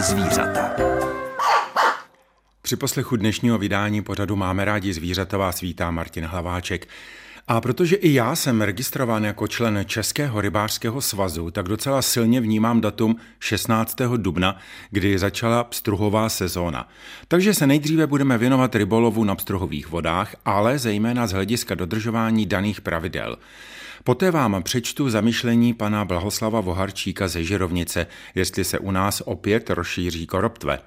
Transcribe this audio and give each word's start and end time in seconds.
zvířata. 0.00 0.70
Při 2.62 2.76
poslechu 2.76 3.16
dnešního 3.16 3.58
vydání 3.58 4.02
pořadu 4.02 4.36
Máme 4.36 4.64
rádi 4.64 4.92
zvířata 4.92 5.36
vás 5.36 5.60
vítá 5.60 5.90
Martin 5.90 6.24
Hlaváček. 6.24 6.88
A 7.48 7.60
protože 7.60 7.96
i 7.96 8.12
já 8.12 8.36
jsem 8.36 8.62
registrován 8.62 9.24
jako 9.24 9.48
člen 9.48 9.84
Českého 9.86 10.40
rybářského 10.40 11.00
svazu, 11.00 11.50
tak 11.50 11.68
docela 11.68 12.02
silně 12.02 12.40
vnímám 12.40 12.80
datum 12.80 13.16
16. 13.40 13.96
dubna, 14.16 14.58
kdy 14.90 15.18
začala 15.18 15.64
pstruhová 15.64 16.28
sezóna. 16.28 16.88
Takže 17.28 17.54
se 17.54 17.66
nejdříve 17.66 18.06
budeme 18.06 18.38
věnovat 18.38 18.74
rybolovu 18.74 19.24
na 19.24 19.34
pstruhových 19.34 19.90
vodách, 19.90 20.36
ale 20.44 20.78
zejména 20.78 21.26
z 21.26 21.32
hlediska 21.32 21.74
dodržování 21.74 22.46
daných 22.46 22.80
pravidel. 22.80 23.36
Poté 24.04 24.30
vám 24.30 24.62
přečtu 24.62 25.10
zamyšlení 25.10 25.74
pana 25.74 26.04
Blahoslava 26.04 26.60
Voharčíka 26.60 27.28
ze 27.28 27.44
Žirovnice, 27.44 28.06
jestli 28.34 28.64
se 28.64 28.78
u 28.78 28.90
nás 28.90 29.22
opět 29.24 29.70
rozšíří 29.70 30.26
koroptve. 30.26 30.78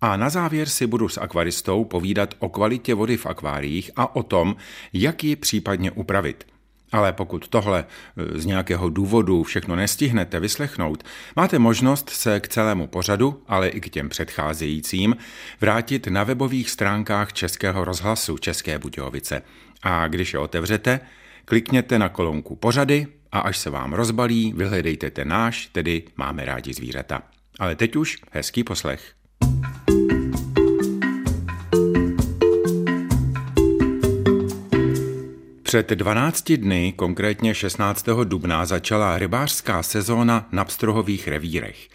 A 0.00 0.16
na 0.16 0.30
závěr 0.30 0.68
si 0.68 0.86
budu 0.86 1.08
s 1.08 1.18
akvaristou 1.18 1.84
povídat 1.84 2.34
o 2.38 2.48
kvalitě 2.48 2.94
vody 2.94 3.16
v 3.16 3.26
akváriích 3.26 3.90
a 3.96 4.16
o 4.16 4.22
tom, 4.22 4.56
jak 4.92 5.24
ji 5.24 5.36
případně 5.36 5.90
upravit. 5.90 6.46
Ale 6.92 7.12
pokud 7.12 7.48
tohle 7.48 7.84
e, 7.84 8.38
z 8.38 8.46
nějakého 8.46 8.88
důvodu 8.88 9.42
všechno 9.42 9.76
nestihnete 9.76 10.40
vyslechnout, 10.40 11.04
máte 11.36 11.58
možnost 11.58 12.10
se 12.10 12.40
k 12.40 12.48
celému 12.48 12.86
pořadu, 12.86 13.42
ale 13.48 13.68
i 13.68 13.80
k 13.80 13.88
těm 13.88 14.08
předcházejícím, 14.08 15.16
vrátit 15.60 16.06
na 16.06 16.24
webových 16.24 16.70
stránkách 16.70 17.32
Českého 17.32 17.84
rozhlasu 17.84 18.38
České 18.38 18.78
Budějovice. 18.78 19.42
A 19.82 20.08
když 20.08 20.32
je 20.32 20.38
otevřete, 20.38 21.00
klikněte 21.44 21.98
na 21.98 22.08
kolonku 22.08 22.56
pořady 22.56 23.06
a 23.32 23.40
až 23.40 23.58
se 23.58 23.70
vám 23.70 23.92
rozbalí, 23.92 24.52
vyhledejte 24.56 25.10
ten 25.10 25.28
náš, 25.28 25.66
tedy 25.66 26.02
máme 26.16 26.44
rádi 26.44 26.74
zvířata. 26.74 27.22
Ale 27.58 27.76
teď 27.76 27.96
už 27.96 28.18
hezký 28.30 28.64
poslech. 28.64 29.12
Před 35.62 35.90
12 35.90 36.52
dny, 36.52 36.92
konkrétně 36.96 37.54
16. 37.54 38.06
dubna, 38.24 38.66
začala 38.66 39.18
rybářská 39.18 39.82
sezóna 39.82 40.48
na 40.52 40.64
pstrohových 40.64 41.28
revírech. 41.28 41.88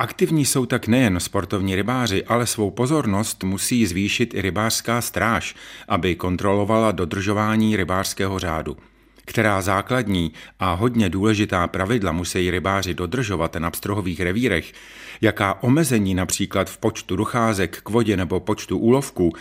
Aktivní 0.00 0.44
jsou 0.44 0.66
tak 0.66 0.88
nejen 0.88 1.20
sportovní 1.20 1.76
rybáři, 1.76 2.24
ale 2.24 2.46
svou 2.46 2.70
pozornost 2.70 3.44
musí 3.44 3.86
zvýšit 3.86 4.34
i 4.34 4.42
rybářská 4.42 5.00
stráž, 5.00 5.54
aby 5.88 6.14
kontrolovala 6.14 6.92
dodržování 6.92 7.76
rybářského 7.76 8.38
řádu. 8.38 8.76
Která 9.24 9.62
základní 9.62 10.32
a 10.60 10.72
hodně 10.72 11.08
důležitá 11.08 11.66
pravidla 11.66 12.12
musí 12.12 12.50
rybáři 12.50 12.94
dodržovat 12.94 13.54
na 13.54 13.70
pstrohových 13.70 14.20
revírech, 14.20 14.72
jaká 15.20 15.62
omezení 15.62 16.14
například 16.14 16.70
v 16.70 16.78
počtu 16.78 17.16
docházek 17.16 17.80
k 17.82 17.88
vodě 17.88 18.16
nebo 18.16 18.40
počtu 18.40 18.78
úlovků, 18.78 19.32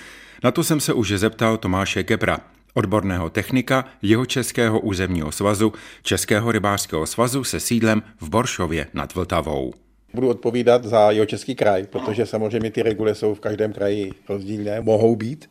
na 0.44 0.52
to 0.52 0.64
jsem 0.64 0.80
se 0.80 0.94
už 0.94 1.12
zeptal 1.12 1.58
Tomáše 1.58 2.04
Kepra, 2.04 2.40
odborného 2.74 3.30
technika 3.30 3.86
jeho 4.02 4.26
Českého 4.26 4.80
územního 4.80 5.32
svazu, 5.32 5.74
Českého 6.02 6.52
rybářského 6.52 7.06
svazu 7.06 7.44
se 7.44 7.60
sídlem 7.60 8.04
v 8.22 8.30
Boršově 8.30 8.88
nad 8.94 9.16
Vltavou. 9.16 9.87
Budu 10.18 10.30
odpovídat 10.30 10.84
za 10.84 11.12
jeho 11.12 11.26
český 11.26 11.56
kraj, 11.56 11.88
protože 11.90 12.26
samozřejmě 12.26 12.72
ty 12.72 12.82
regule 12.82 13.16
jsou 13.16 13.34
v 13.34 13.40
každém 13.40 13.74
kraji 13.74 14.12
rozdílné, 14.30 14.82
mohou 14.82 15.16
být. 15.16 15.50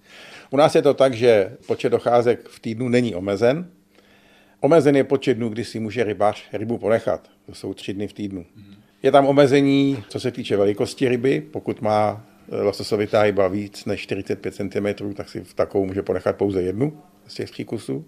U 0.50 0.56
nás 0.56 0.74
je 0.74 0.82
to 0.82 0.94
tak, 0.94 1.14
že 1.14 1.56
počet 1.66 1.90
docházek 1.90 2.48
v 2.48 2.60
týdnu 2.60 2.88
není 2.88 3.14
omezen. 3.14 3.70
Omezen 4.60 4.96
je 4.96 5.04
počet 5.04 5.34
dnů, 5.34 5.48
kdy 5.48 5.64
si 5.64 5.80
může 5.80 6.04
rybář 6.04 6.44
rybu 6.52 6.78
ponechat. 6.78 7.28
To 7.46 7.54
jsou 7.54 7.74
tři 7.74 7.94
dny 7.94 8.08
v 8.08 8.12
týdnu. 8.12 8.46
Je 9.02 9.12
tam 9.12 9.26
omezení, 9.26 10.04
co 10.08 10.20
se 10.20 10.30
týče 10.30 10.56
velikosti 10.56 11.08
ryby. 11.08 11.40
Pokud 11.50 11.80
má 11.82 12.24
lososovitá 12.48 13.22
ryba 13.22 13.48
víc 13.48 13.84
než 13.84 14.00
45 14.00 14.54
cm, 14.54 15.14
tak 15.14 15.28
si 15.28 15.40
v 15.40 15.54
takovou 15.54 15.86
může 15.86 16.02
ponechat 16.02 16.36
pouze 16.36 16.62
jednu 16.62 16.98
z 17.26 17.34
těch 17.34 17.50
tří 17.50 17.64
kusů. 17.64 18.04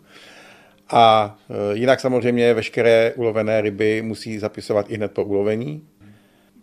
A 0.90 1.36
e, 1.72 1.76
jinak 1.76 2.00
samozřejmě 2.00 2.54
veškeré 2.54 3.12
ulovené 3.16 3.60
ryby 3.60 4.02
musí 4.02 4.38
zapisovat 4.38 4.90
i 4.90 4.96
hned 4.96 5.12
po 5.12 5.24
ulovení. 5.24 5.82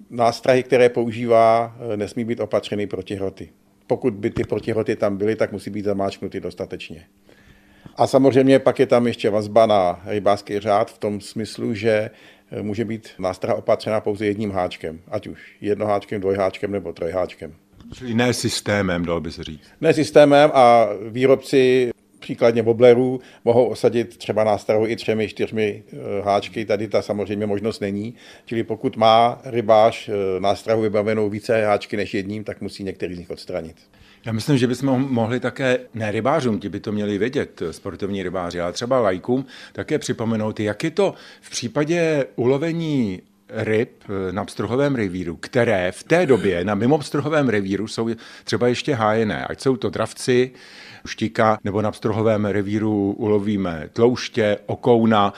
Nástrahy, 0.10 0.64
které 0.64 0.90
používá, 0.90 1.76
e, 1.94 1.98
nesmí 1.98 2.26
být 2.26 2.40
opatřeny 2.40 2.88
proti 2.88 3.16
hroty. 3.16 3.50
Pokud 3.88 4.14
by 4.14 4.30
ty 4.30 4.44
protihroty 4.44 4.96
tam 4.96 5.18
byly, 5.18 5.36
tak 5.36 5.52
musí 5.52 5.70
být 5.70 5.86
zamáčknuty 5.86 6.40
dostatečně. 6.40 7.06
A 7.96 8.08
samozřejmě 8.08 8.60
pak 8.60 8.80
je 8.80 8.86
tam 8.86 9.08
ještě 9.08 9.30
vazba 9.30 9.66
na 9.66 10.02
rybářský 10.06 10.60
řád 10.60 10.92
v 10.92 10.98
tom 10.98 11.22
smyslu, 11.22 11.74
že 11.74 12.10
e, 12.52 12.62
může 12.62 12.86
být 12.86 13.10
nástraha 13.20 13.58
opatřena 13.58 14.02
pouze 14.02 14.26
jedním 14.26 14.52
háčkem, 14.52 15.00
ať 15.08 15.28
už 15.28 15.56
jednoháčkem, 15.62 16.22
dvojháčkem 16.22 16.72
nebo 16.72 16.94
trojháčkem. 16.94 17.54
Čili 17.94 18.14
ne 18.14 18.34
systémem, 18.34 19.06
dal 19.06 19.22
by 19.22 19.32
se 19.32 19.44
říct. 19.44 19.68
Ne 19.82 19.94
systémem 19.94 20.52
a 20.54 20.88
výrobci 21.10 21.92
příkladně 22.20 22.64
boblerů 22.64 23.20
mohou 23.46 23.66
osadit 23.66 24.18
třeba 24.18 24.44
nástrahu 24.44 24.88
i 24.88 24.96
třemi, 24.96 25.28
čtyřmi 25.28 25.84
eh, 25.88 25.98
háčky. 26.22 26.66
Tady 26.66 26.88
ta 26.88 27.02
samozřejmě 27.02 27.46
možnost 27.46 27.80
není. 27.80 28.14
Čili 28.46 28.64
pokud 28.64 28.98
má 28.98 29.42
rybář 29.46 30.10
eh, 30.10 30.40
nástrahu 30.40 30.82
vybavenou 30.82 31.30
více 31.30 31.66
háčky 31.66 31.98
než 31.98 32.14
jedním, 32.14 32.44
tak 32.44 32.62
musí 32.62 32.84
některý 32.84 33.16
z 33.16 33.20
nich 33.20 33.30
odstranit. 33.30 33.76
Já 34.26 34.32
myslím, 34.32 34.58
že 34.58 34.68
bychom 34.68 35.08
mohli 35.10 35.40
také, 35.40 35.80
ne 35.94 36.12
rybářům, 36.12 36.60
ti 36.60 36.70
by 36.70 36.80
to 36.80 36.92
měli 36.92 37.18
vědět, 37.18 37.62
sportovní 37.72 38.24
rybáři, 38.24 38.62
ale 38.62 38.74
třeba 38.74 39.00
lajkům, 39.00 39.46
také 39.74 40.00
připomenout, 40.00 40.60
jak 40.60 40.84
je 40.84 40.92
to 40.92 41.14
v 41.42 41.50
případě 41.50 42.26
ulovení 42.36 43.22
ryb 43.50 43.92
eh, 44.04 44.32
na 44.32 44.46
pstruhovém 44.46 44.96
revíru, 44.96 45.36
které 45.36 45.92
v 45.92 46.04
té 46.04 46.26
době 46.26 46.66
na 46.66 46.76
mimo 46.76 46.98
pstruhovém 46.98 47.50
revíru 47.50 47.88
jsou 47.88 48.10
třeba 48.44 48.68
ještě 48.68 48.94
hájené, 48.94 49.46
ať 49.46 49.62
jsou 49.62 49.78
to 49.78 49.90
dravci, 49.90 50.52
štika, 51.06 51.58
nebo 51.64 51.82
na 51.82 51.92
pstruhovém 51.92 52.46
revíru 52.46 53.16
ulovíme 53.18 53.90
tlouště, 53.94 54.58
okouna. 54.66 55.34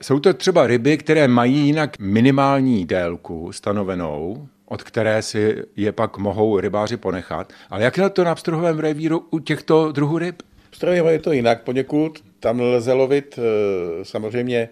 Jsou 0.00 0.20
to 0.20 0.34
třeba 0.34 0.66
ryby, 0.66 0.98
které 0.98 1.28
mají 1.28 1.66
jinak 1.66 1.98
minimální 1.98 2.86
délku 2.86 3.52
stanovenou, 3.52 4.48
od 4.66 4.82
které 4.82 5.22
si 5.22 5.56
je 5.76 5.92
pak 5.92 6.18
mohou 6.18 6.60
rybáři 6.60 6.96
ponechat. 6.96 7.52
Ale 7.70 7.82
jak 7.82 7.96
je 7.96 8.10
to 8.10 8.24
na 8.24 8.34
pstruhovém 8.34 8.78
revíru 8.78 9.26
u 9.30 9.38
těchto 9.38 9.92
druhů 9.92 10.18
ryb? 10.18 10.42
Pstruhovém 10.70 11.06
je 11.06 11.18
to 11.18 11.32
jinak 11.32 11.62
poněkud. 11.62 12.22
Tam 12.40 12.60
lze 12.60 12.92
lovit 12.92 13.38
eh, 13.38 14.04
samozřejmě 14.04 14.68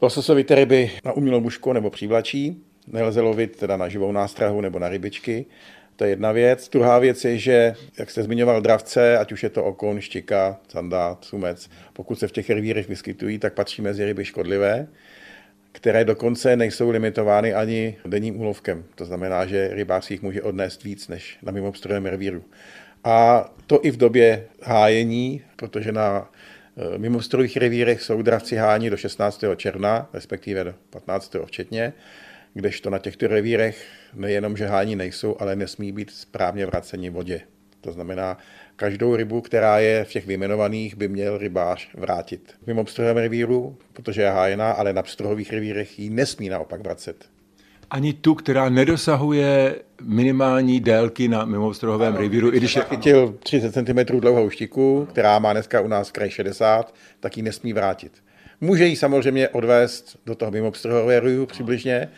lososovité 0.00 0.54
ryby 0.54 0.90
na 1.04 1.12
umělou 1.12 1.40
mušku 1.40 1.72
nebo 1.72 1.90
přívlačí. 1.90 2.62
Nelze 2.86 3.20
lovit 3.20 3.56
teda 3.56 3.76
na 3.76 3.88
živou 3.88 4.12
nástrahu 4.12 4.60
nebo 4.60 4.78
na 4.78 4.88
rybičky. 4.88 5.46
To 5.98 6.04
je 6.04 6.10
jedna 6.10 6.32
věc. 6.32 6.68
Druhá 6.68 6.98
věc 6.98 7.24
je, 7.24 7.38
že, 7.38 7.74
jak 7.98 8.10
jste 8.10 8.22
zmiňoval 8.22 8.60
dravce, 8.60 9.18
ať 9.18 9.32
už 9.32 9.42
je 9.42 9.48
to 9.48 9.64
okon, 9.64 10.00
štika, 10.00 10.60
sandát, 10.68 11.24
sumec, 11.24 11.70
pokud 11.92 12.18
se 12.18 12.28
v 12.28 12.32
těch 12.32 12.50
revírech 12.50 12.88
vyskytují, 12.88 13.38
tak 13.38 13.54
patří 13.54 13.82
mezi 13.82 14.04
ryby 14.04 14.24
škodlivé, 14.24 14.86
které 15.72 16.04
dokonce 16.04 16.56
nejsou 16.56 16.90
limitovány 16.90 17.54
ani 17.54 17.96
denním 18.06 18.40
úlovkem. 18.40 18.84
To 18.94 19.04
znamená, 19.04 19.46
že 19.46 19.68
rybář 19.72 20.10
jich 20.10 20.22
může 20.22 20.42
odnést 20.42 20.84
víc 20.84 21.08
než 21.08 21.38
na 21.42 21.52
mimobstrojem 21.52 22.06
revíru. 22.06 22.44
A 23.04 23.48
to 23.66 23.84
i 23.84 23.90
v 23.90 23.96
době 23.96 24.46
hájení, 24.62 25.42
protože 25.56 25.92
na 25.92 26.30
eh, 26.76 26.98
mimostrojích 26.98 27.56
revírech 27.56 28.02
jsou 28.02 28.22
dravci 28.22 28.56
hání 28.56 28.90
do 28.90 28.96
16. 28.96 29.44
června, 29.56 30.10
respektive 30.12 30.64
do 30.64 30.74
15. 30.90 31.36
včetně, 31.44 31.92
kdežto 32.54 32.90
na 32.90 32.98
těchto 32.98 33.26
revírech 33.26 33.86
nejenom, 34.14 34.56
že 34.56 34.66
hání 34.66 34.96
nejsou, 34.96 35.36
ale 35.38 35.56
nesmí 35.56 35.92
být 35.92 36.10
správně 36.10 36.66
vraceni 36.66 37.10
vodě. 37.10 37.40
To 37.80 37.92
znamená, 37.92 38.38
každou 38.76 39.16
rybu, 39.16 39.40
která 39.40 39.78
je 39.78 40.04
v 40.04 40.08
těch 40.08 40.26
vyjmenovaných, 40.26 40.96
by 40.96 41.08
měl 41.08 41.38
rybář 41.38 41.88
vrátit. 41.94 42.54
Mimo 42.66 42.84
pstruhovém 42.84 43.16
revíru, 43.16 43.76
protože 43.92 44.22
je 44.22 44.30
hájená, 44.30 44.70
ale 44.70 44.92
na 44.92 45.02
pstruhových 45.02 45.52
revírech 45.52 45.98
ji 45.98 46.10
nesmí 46.10 46.48
naopak 46.48 46.80
vracet. 46.80 47.24
Ani 47.90 48.12
tu, 48.12 48.34
která 48.34 48.68
nedosahuje 48.68 49.76
minimální 50.02 50.80
délky 50.80 51.28
na 51.28 51.44
mimostrohovém 51.44 52.16
revíru, 52.16 52.54
i 52.54 52.56
když 52.56 52.76
je... 52.76 52.82
chytil 52.82 53.34
30 53.42 53.72
cm 53.72 54.20
dlouhou 54.20 54.50
štiku, 54.50 55.08
která 55.10 55.38
má 55.38 55.52
dneska 55.52 55.80
u 55.80 55.88
nás 55.88 56.10
kraj 56.10 56.30
60, 56.30 56.94
tak 57.20 57.36
ji 57.36 57.42
nesmí 57.42 57.72
vrátit. 57.72 58.12
Může 58.60 58.86
ji 58.86 58.96
samozřejmě 58.96 59.48
odvést 59.48 60.16
do 60.26 60.34
toho 60.34 60.50
mimobstrohového 60.50 61.46
přibližně, 61.46 62.08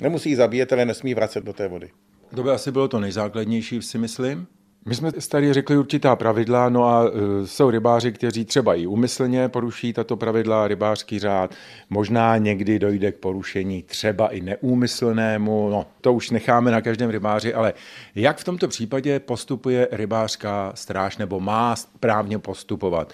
nemusí 0.00 0.30
ji 0.30 0.36
zabíjet, 0.36 0.72
ale 0.72 0.84
nesmí 0.84 1.14
vracet 1.14 1.44
do 1.44 1.52
té 1.52 1.68
vody. 1.68 1.90
To 2.34 2.42
by 2.42 2.50
asi 2.50 2.72
bylo 2.72 2.88
to 2.88 3.00
nejzákladnější, 3.00 3.82
si 3.82 3.98
myslím. 3.98 4.46
My 4.88 4.94
jsme 4.94 5.12
tady 5.12 5.52
řekli 5.52 5.78
určitá 5.78 6.16
pravidla, 6.16 6.68
no 6.68 6.84
a 6.84 7.10
uh, 7.10 7.10
jsou 7.44 7.70
rybáři, 7.70 8.12
kteří 8.12 8.44
třeba 8.44 8.74
i 8.74 8.86
umyslně 8.86 9.48
poruší 9.48 9.92
tato 9.92 10.16
pravidla, 10.16 10.68
rybářský 10.68 11.18
řád, 11.18 11.54
možná 11.90 12.36
někdy 12.36 12.78
dojde 12.78 13.12
k 13.12 13.16
porušení 13.16 13.82
třeba 13.82 14.28
i 14.28 14.40
neúmyslnému, 14.40 15.68
no 15.70 15.86
to 16.00 16.12
už 16.12 16.30
necháme 16.30 16.70
na 16.70 16.80
každém 16.80 17.10
rybáři, 17.10 17.54
ale 17.54 17.72
jak 18.14 18.38
v 18.38 18.44
tomto 18.44 18.68
případě 18.68 19.20
postupuje 19.20 19.88
rybářská 19.92 20.72
stráž 20.74 21.16
nebo 21.16 21.40
má 21.40 21.76
správně 21.76 22.38
postupovat? 22.38 23.12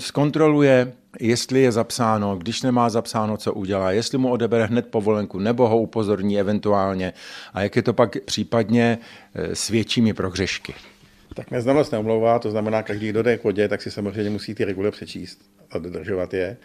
Zkontroluje, 0.00 0.92
jestli 1.20 1.60
je 1.60 1.72
zapsáno, 1.72 2.36
když 2.36 2.62
nemá 2.62 2.88
zapsáno, 2.88 3.36
co 3.36 3.52
udělá, 3.52 3.92
jestli 3.92 4.18
mu 4.18 4.30
odebere 4.30 4.66
hned 4.66 4.86
povolenku, 4.86 5.38
nebo 5.38 5.68
ho 5.68 5.78
upozorní 5.78 6.40
eventuálně 6.40 7.12
a 7.54 7.62
jak 7.62 7.76
je 7.76 7.82
to 7.82 7.92
pak 7.92 8.16
případně 8.24 8.98
eh, 9.34 9.54
s 9.54 9.68
většími 9.68 10.14
prohřešky. 10.14 10.74
Tak 11.34 11.50
neznalost 11.50 11.92
neumlouvá, 11.92 12.38
to 12.38 12.50
znamená, 12.50 12.82
každý, 12.82 13.08
kdo 13.08 13.22
jde 13.22 13.38
k 13.38 13.44
vodě, 13.44 13.68
tak 13.68 13.82
si 13.82 13.90
samozřejmě 13.90 14.30
musí 14.30 14.54
ty 14.54 14.64
regule 14.64 14.90
přečíst 14.90 15.40
a 15.70 15.78
dodržovat 15.78 16.34
je. 16.34 16.56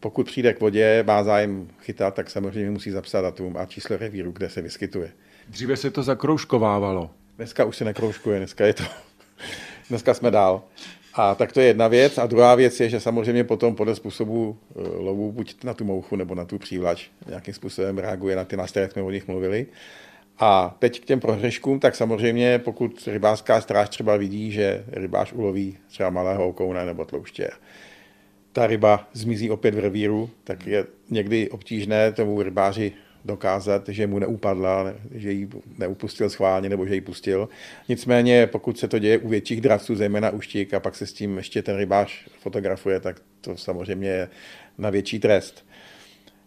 Pokud 0.00 0.26
přijde 0.26 0.52
k 0.52 0.60
vodě, 0.60 1.04
má 1.06 1.24
zájem 1.24 1.68
chytat, 1.80 2.14
tak 2.14 2.30
samozřejmě 2.30 2.70
musí 2.70 2.90
zapsat 2.90 3.22
datum 3.22 3.56
a 3.56 3.66
číslo 3.66 3.96
revíru, 3.96 4.32
kde 4.32 4.50
se 4.50 4.62
vyskytuje. 4.62 5.12
Dříve 5.48 5.76
se 5.76 5.90
to 5.90 6.02
zakroužkovávalo. 6.02 7.10
Dneska 7.36 7.64
už 7.64 7.76
se 7.76 7.84
nekroužkuje, 7.84 8.38
dneska 8.38 8.66
je 8.66 8.74
to, 8.74 8.84
dneska 9.88 10.14
jsme 10.14 10.30
dál. 10.30 10.62
A 11.16 11.34
tak 11.34 11.52
to 11.52 11.60
je 11.60 11.66
jedna 11.66 11.88
věc. 11.88 12.18
A 12.18 12.26
druhá 12.26 12.54
věc 12.54 12.80
je, 12.80 12.88
že 12.88 13.00
samozřejmě 13.00 13.44
potom 13.44 13.74
podle 13.74 13.94
způsobu 13.94 14.56
eh, 14.70 14.80
lovu, 14.96 15.32
buď 15.32 15.64
na 15.64 15.74
tu 15.74 15.84
mouchu 15.84 16.16
nebo 16.16 16.34
na 16.34 16.44
tu 16.44 16.58
přívlač, 16.58 17.08
nějakým 17.28 17.54
způsobem 17.54 17.98
reaguje 17.98 18.36
na 18.36 18.44
ty 18.44 18.56
nástroje, 18.56 18.82
jak 18.82 18.92
jsme 18.92 19.02
o 19.02 19.10
nich 19.10 19.28
mluvili. 19.28 19.66
A 20.38 20.76
teď 20.78 21.00
k 21.00 21.04
těm 21.04 21.20
prohřeškům, 21.20 21.80
tak 21.80 21.94
samozřejmě 21.94 22.58
pokud 22.58 23.08
rybářská 23.12 23.60
stráž 23.60 23.88
třeba 23.88 24.16
vidí, 24.16 24.52
že 24.52 24.84
rybář 24.92 25.32
uloví 25.32 25.76
třeba 25.88 26.10
malého 26.10 26.48
okouna 26.48 26.84
nebo 26.84 27.04
tlouště, 27.04 27.50
ta 28.52 28.66
ryba 28.66 29.08
zmizí 29.12 29.50
opět 29.50 29.74
v 29.74 29.78
revíru, 29.78 30.30
tak 30.44 30.66
je 30.66 30.84
někdy 31.10 31.50
obtížné 31.50 32.12
tomu 32.12 32.42
rybáři 32.42 32.92
dokázat, 33.24 33.88
že 33.88 34.06
mu 34.06 34.18
neupadla, 34.18 34.94
že 35.14 35.32
ji 35.32 35.48
neupustil 35.78 36.30
schválně 36.30 36.68
nebo 36.68 36.86
že 36.86 36.94
ji 36.94 37.00
pustil. 37.00 37.48
Nicméně, 37.88 38.46
pokud 38.46 38.78
se 38.78 38.88
to 38.88 38.98
děje 38.98 39.18
u 39.18 39.28
větších 39.28 39.60
dravců, 39.60 39.94
zejména 39.94 40.30
u 40.30 40.40
štík, 40.40 40.74
a 40.74 40.80
pak 40.80 40.94
se 40.94 41.06
s 41.06 41.12
tím 41.12 41.36
ještě 41.36 41.62
ten 41.62 41.76
rybář 41.76 42.26
fotografuje, 42.38 43.00
tak 43.00 43.20
to 43.40 43.56
samozřejmě 43.56 44.08
je 44.08 44.28
na 44.78 44.90
větší 44.90 45.18
trest. 45.18 45.66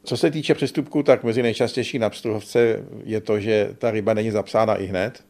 Co 0.04 0.18
se 0.18 0.32
týče 0.32 0.54
přestupků, 0.54 1.04
tak 1.04 1.24
mezi 1.24 1.44
nejčastější 1.44 2.00
na 2.00 2.10
pstruhovce 2.10 2.84
je 3.04 3.22
to, 3.22 3.40
že 3.40 3.70
ta 3.78 3.92
ryba 3.92 4.14
není 4.14 4.32
zapsána 4.32 4.76
i 4.76 4.86
hned. 4.86 5.24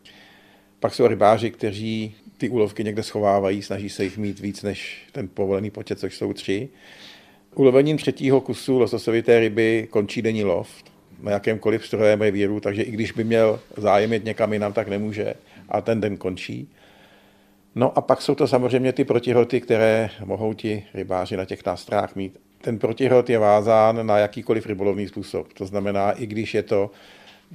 Pak 0.80 0.94
jsou 0.94 1.08
rybáři, 1.08 1.52
kteří 1.52 2.16
ty 2.38 2.50
úlovky 2.50 2.84
někde 2.84 3.04
schovávají, 3.04 3.62
snaží 3.62 3.90
se 3.90 4.04
jich 4.04 4.18
mít 4.18 4.40
víc 4.40 4.64
než 4.64 5.08
ten 5.12 5.28
povolený 5.28 5.70
počet, 5.70 6.00
což 6.00 6.18
jsou 6.18 6.34
tři. 6.34 6.70
Ulovením 7.56 7.98
třetího 7.98 8.42
kusu 8.42 8.80
lososovité 8.80 9.40
ryby 9.40 9.88
končí 9.90 10.22
denní 10.22 10.44
lov 10.44 10.70
na 11.20 11.32
jakémkoliv 11.32 11.88
strojem 11.88 12.22
revíru, 12.22 12.60
takže 12.60 12.82
i 12.82 12.92
když 12.92 13.12
by 13.12 13.24
měl 13.24 13.60
zájem 13.78 14.14
jít 14.14 14.26
někam 14.26 14.54
jinam, 14.54 14.74
tak 14.74 14.88
nemůže 14.88 15.34
a 15.70 15.82
ten 15.82 16.02
den 16.02 16.18
končí. 16.18 16.70
No 17.76 17.98
a 17.98 18.02
pak 18.02 18.22
jsou 18.22 18.36
to 18.36 18.48
samozřejmě 18.48 18.94
ty 18.94 19.06
protihroty, 19.06 19.62
které 19.62 20.10
mohou 20.26 20.54
ti 20.54 20.86
rybáři 20.94 21.38
na 21.38 21.46
těch 21.46 21.66
nástrách 21.66 22.16
mít. 22.16 22.40
Ten 22.62 22.80
protihrot 22.80 23.30
je 23.30 23.38
vázán 23.38 24.08
na 24.08 24.18
jakýkoliv 24.18 24.66
rybolovný 24.66 25.08
způsob. 25.08 25.54
To 25.54 25.66
znamená, 25.66 26.12
i 26.12 26.26
když 26.26 26.54
je 26.54 26.64
to 26.64 26.92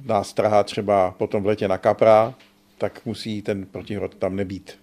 nástraha 0.05 0.63
třeba 0.63 1.11
potom 1.11 1.43
v 1.43 1.45
letě 1.45 1.67
na 1.67 1.77
kapra, 1.77 2.33
tak 2.77 3.05
musí 3.05 3.41
ten 3.41 3.65
protihrot 3.65 4.15
tam 4.15 4.35
nebýt. 4.35 4.82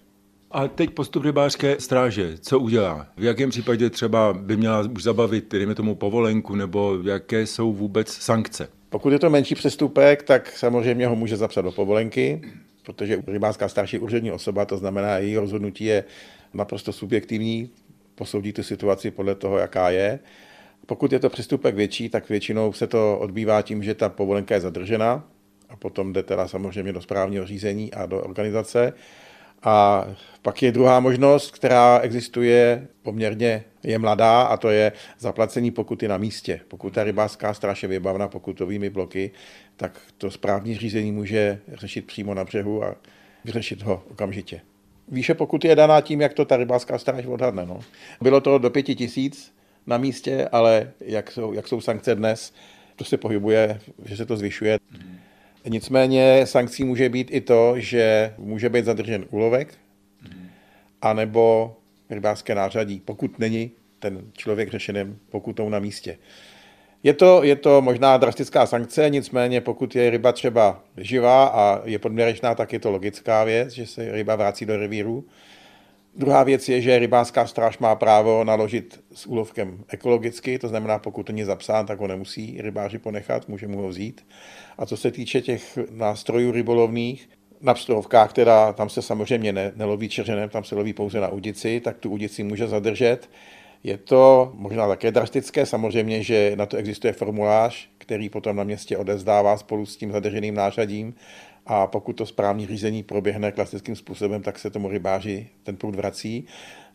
A 0.53 0.67
teď 0.67 0.89
postup 0.89 1.23
rybářské 1.23 1.75
stráže, 1.79 2.37
co 2.37 2.59
udělá? 2.59 3.07
V 3.17 3.23
jakém 3.23 3.49
případě 3.49 3.89
třeba 3.89 4.33
by 4.33 4.57
měla 4.57 4.89
už 4.95 5.03
zabavit, 5.03 5.51
dejme 5.51 5.75
tomu, 5.75 5.95
povolenku, 5.95 6.55
nebo 6.55 6.97
jaké 7.03 7.47
jsou 7.47 7.73
vůbec 7.73 8.11
sankce? 8.11 8.67
Pokud 8.89 9.13
je 9.13 9.19
to 9.19 9.29
menší 9.29 9.55
přestupek, 9.55 10.23
tak 10.23 10.57
samozřejmě 10.57 11.07
ho 11.07 11.15
může 11.15 11.37
zapsat 11.37 11.61
do 11.61 11.71
povolenky, 11.71 12.41
protože 12.83 13.23
rybářská 13.27 13.69
starší 13.69 13.99
úřední 13.99 14.31
osoba, 14.31 14.65
to 14.65 14.77
znamená, 14.77 15.17
její 15.17 15.37
rozhodnutí 15.37 15.85
je 15.85 16.03
naprosto 16.53 16.93
subjektivní, 16.93 17.69
posoudí 18.15 18.53
tu 18.53 18.63
situaci 18.63 19.11
podle 19.11 19.35
toho, 19.35 19.57
jaká 19.57 19.89
je. 19.89 20.19
Pokud 20.85 21.11
je 21.11 21.19
to 21.19 21.29
přestupek 21.29 21.75
větší, 21.75 22.09
tak 22.09 22.29
většinou 22.29 22.73
se 22.73 22.87
to 22.87 23.17
odbývá 23.19 23.61
tím, 23.61 23.83
že 23.83 23.93
ta 23.93 24.09
povolenka 24.09 24.55
je 24.55 24.61
zadržena 24.61 25.23
a 25.69 25.75
potom 25.75 26.13
jde 26.13 26.23
teda 26.23 26.47
samozřejmě 26.47 26.93
do 26.93 27.01
správního 27.01 27.45
řízení 27.45 27.93
a 27.93 28.05
do 28.05 28.21
organizace. 28.21 28.93
A 29.63 30.07
pak 30.41 30.63
je 30.63 30.71
druhá 30.71 30.99
možnost, 30.99 31.51
která 31.51 31.99
existuje 31.99 32.87
poměrně 33.01 33.63
je 33.83 33.99
mladá 33.99 34.41
a 34.41 34.57
to 34.57 34.69
je 34.69 34.91
zaplacení 35.19 35.71
pokuty 35.71 36.07
na 36.07 36.17
místě. 36.17 36.59
Pokud 36.67 36.93
ta 36.93 37.03
rybářská 37.03 37.53
stráž 37.53 37.83
je 37.83 37.89
vybavena 37.89 38.27
pokutovými 38.27 38.89
bloky, 38.89 39.31
tak 39.77 39.99
to 40.17 40.31
správní 40.31 40.77
řízení 40.77 41.11
může 41.11 41.59
řešit 41.73 42.05
přímo 42.07 42.33
na 42.33 42.43
břehu 42.43 42.83
a 42.83 42.95
vyřešit 43.45 43.81
ho 43.81 44.03
okamžitě. 44.11 44.61
Výše 45.07 45.33
pokuty 45.33 45.67
je 45.67 45.75
daná 45.75 46.01
tím, 46.01 46.21
jak 46.21 46.33
to 46.33 46.45
ta 46.45 46.57
rybářská 46.57 46.97
stráž 46.97 47.25
odhadne. 47.25 47.65
No. 47.65 47.79
Bylo 48.21 48.41
to 48.41 48.57
do 48.57 48.69
pěti 48.69 48.95
tisíc 48.95 49.53
na 49.87 49.97
místě, 49.97 50.49
ale 50.51 50.91
jak 51.01 51.31
jsou, 51.31 51.53
jak 51.53 51.67
jsou 51.67 51.81
sankce 51.81 52.15
dnes, 52.15 52.53
to 52.95 53.03
se 53.03 53.17
pohybuje, 53.17 53.79
že 54.05 54.17
se 54.17 54.25
to 54.25 54.37
zvyšuje. 54.37 54.79
Mm. 54.91 55.19
Nicméně 55.69 56.41
sankcí 56.45 56.83
může 56.83 57.09
být 57.09 57.27
i 57.31 57.41
to, 57.41 57.73
že 57.77 58.33
může 58.37 58.69
být 58.69 58.85
zadržen 58.85 59.25
úlovek, 59.29 59.73
anebo 61.01 61.75
rybářské 62.09 62.55
nářadí, 62.55 63.01
pokud 63.05 63.39
není 63.39 63.71
ten 63.99 64.21
člověk 64.37 64.69
řešeným 64.69 65.19
pokutou 65.29 65.69
na 65.69 65.79
místě. 65.79 66.17
Je 67.03 67.13
to, 67.13 67.43
je 67.43 67.55
to 67.55 67.81
možná 67.81 68.17
drastická 68.17 68.65
sankce, 68.65 69.09
nicméně 69.09 69.61
pokud 69.61 69.95
je 69.95 70.09
ryba 70.09 70.31
třeba 70.31 70.83
živá 70.97 71.45
a 71.47 71.81
je 71.85 71.99
podměrečná, 71.99 72.55
tak 72.55 72.73
je 72.73 72.79
to 72.79 72.91
logická 72.91 73.43
věc, 73.43 73.69
že 73.69 73.87
se 73.87 74.11
ryba 74.11 74.35
vrací 74.35 74.65
do 74.65 74.77
revíru. 74.77 75.25
Druhá 76.15 76.43
věc 76.43 76.69
je, 76.69 76.81
že 76.81 76.99
rybářská 76.99 77.47
stráž 77.47 77.77
má 77.77 77.95
právo 77.95 78.43
naložit 78.43 79.03
s 79.13 79.25
úlovkem 79.25 79.83
ekologicky, 79.87 80.59
to 80.59 80.67
znamená, 80.67 80.99
pokud 80.99 81.29
není 81.29 81.43
zapsán, 81.43 81.85
tak 81.85 81.99
ho 81.99 82.07
nemusí 82.07 82.57
rybáři 82.61 82.97
ponechat, 82.97 83.47
může 83.47 83.67
mu 83.67 83.81
ho 83.81 83.87
vzít. 83.87 84.25
A 84.77 84.85
co 84.85 84.97
se 84.97 85.11
týče 85.11 85.41
těch 85.41 85.79
nástrojů 85.91 86.51
rybolovných, 86.51 87.29
na 87.61 87.73
pstrovkách, 87.73 88.33
teda 88.33 88.73
tam 88.73 88.89
se 88.89 89.01
samozřejmě 89.01 89.53
ne, 89.53 89.71
neloví 89.75 90.09
čeřenem, 90.09 90.49
tam 90.49 90.63
se 90.63 90.75
loví 90.75 90.93
pouze 90.93 91.19
na 91.19 91.27
udici, 91.27 91.79
tak 91.79 91.97
tu 91.97 92.09
udici 92.09 92.43
může 92.43 92.67
zadržet. 92.67 93.29
Je 93.83 93.97
to 93.97 94.51
možná 94.55 94.87
také 94.87 95.11
drastické, 95.11 95.65
samozřejmě, 95.65 96.23
že 96.23 96.51
na 96.55 96.65
to 96.65 96.77
existuje 96.77 97.13
formulář, 97.13 97.89
který 97.97 98.29
potom 98.29 98.55
na 98.55 98.63
městě 98.63 98.97
odezdává 98.97 99.57
spolu 99.57 99.85
s 99.85 99.97
tím 99.97 100.11
zadrženým 100.11 100.55
nářadím 100.55 101.15
a 101.65 101.87
pokud 101.87 102.13
to 102.13 102.25
správní 102.25 102.67
řízení 102.67 103.03
proběhne 103.03 103.51
klasickým 103.51 103.95
způsobem, 103.95 104.41
tak 104.41 104.59
se 104.59 104.69
tomu 104.69 104.89
rybáři 104.89 105.47
ten 105.63 105.75
průd 105.75 105.95
vrací. 105.95 106.45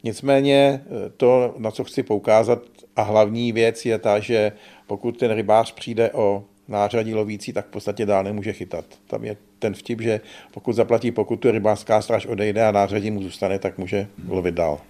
Nicméně 0.04 0.84
eh, 0.84 1.10
to, 1.16 1.54
na 1.58 1.70
co 1.70 1.84
chci 1.84 2.02
poukázat 2.02 2.58
a 2.96 3.02
hlavní 3.02 3.52
věc 3.52 3.86
je 3.86 3.98
ta, 3.98 4.18
že 4.18 4.52
pokud 4.86 5.18
ten 5.18 5.30
rybář 5.30 5.72
přijde 5.72 6.10
o 6.10 6.44
nářadí 6.68 7.14
lovící, 7.14 7.52
tak 7.52 7.66
v 7.66 7.70
podstatě 7.70 8.06
dál 8.06 8.24
nemůže 8.24 8.52
chytat. 8.52 8.84
Tam 9.06 9.24
je 9.24 9.36
ten 9.58 9.74
vtip, 9.74 10.00
že 10.00 10.20
pokud 10.50 10.72
zaplatí 10.72 11.10
pokutu, 11.10 11.50
rybářská 11.50 12.02
stráž 12.02 12.26
odejde 12.26 12.66
a 12.66 12.72
nářadí 12.72 13.10
mu 13.10 13.22
zůstane, 13.22 13.58
tak 13.58 13.78
může 13.78 14.06
lovit 14.28 14.54
dál. 14.54 14.80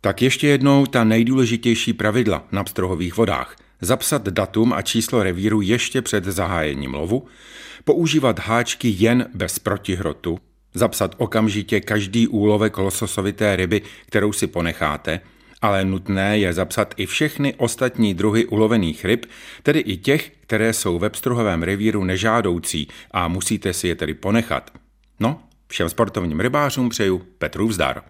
Tak 0.00 0.22
ještě 0.22 0.48
jednou 0.48 0.86
ta 0.86 1.04
nejdůležitější 1.04 1.92
pravidla 1.92 2.46
na 2.52 2.64
pstrohových 2.64 3.16
vodách. 3.16 3.56
Zapsat 3.80 4.22
datum 4.28 4.72
a 4.72 4.82
číslo 4.82 5.22
revíru 5.22 5.60
ještě 5.60 6.02
před 6.02 6.24
zahájením 6.24 6.94
lovu, 6.94 7.26
používat 7.84 8.38
háčky 8.38 8.94
jen 8.98 9.26
bez 9.34 9.58
protihrotu, 9.58 10.38
zapsat 10.74 11.14
okamžitě 11.18 11.80
každý 11.80 12.28
úlovek 12.28 12.78
lososovité 12.78 13.56
ryby, 13.56 13.82
kterou 14.06 14.32
si 14.32 14.46
ponecháte, 14.46 15.20
ale 15.62 15.84
nutné 15.84 16.38
je 16.38 16.52
zapsat 16.52 16.94
i 16.96 17.06
všechny 17.06 17.54
ostatní 17.54 18.14
druhy 18.14 18.46
ulovených 18.46 19.04
ryb, 19.04 19.26
tedy 19.62 19.80
i 19.80 19.96
těch, 19.96 20.32
které 20.40 20.72
jsou 20.72 20.98
ve 20.98 21.10
pstruhovém 21.10 21.62
revíru 21.62 22.04
nežádoucí 22.04 22.88
a 23.10 23.28
musíte 23.28 23.72
si 23.72 23.88
je 23.88 23.94
tedy 23.94 24.14
ponechat. 24.14 24.70
No, 25.20 25.40
všem 25.68 25.88
sportovním 25.88 26.40
rybářům 26.40 26.88
přeju 26.88 27.22
Petru 27.38 27.68
vzdar. 27.68 28.02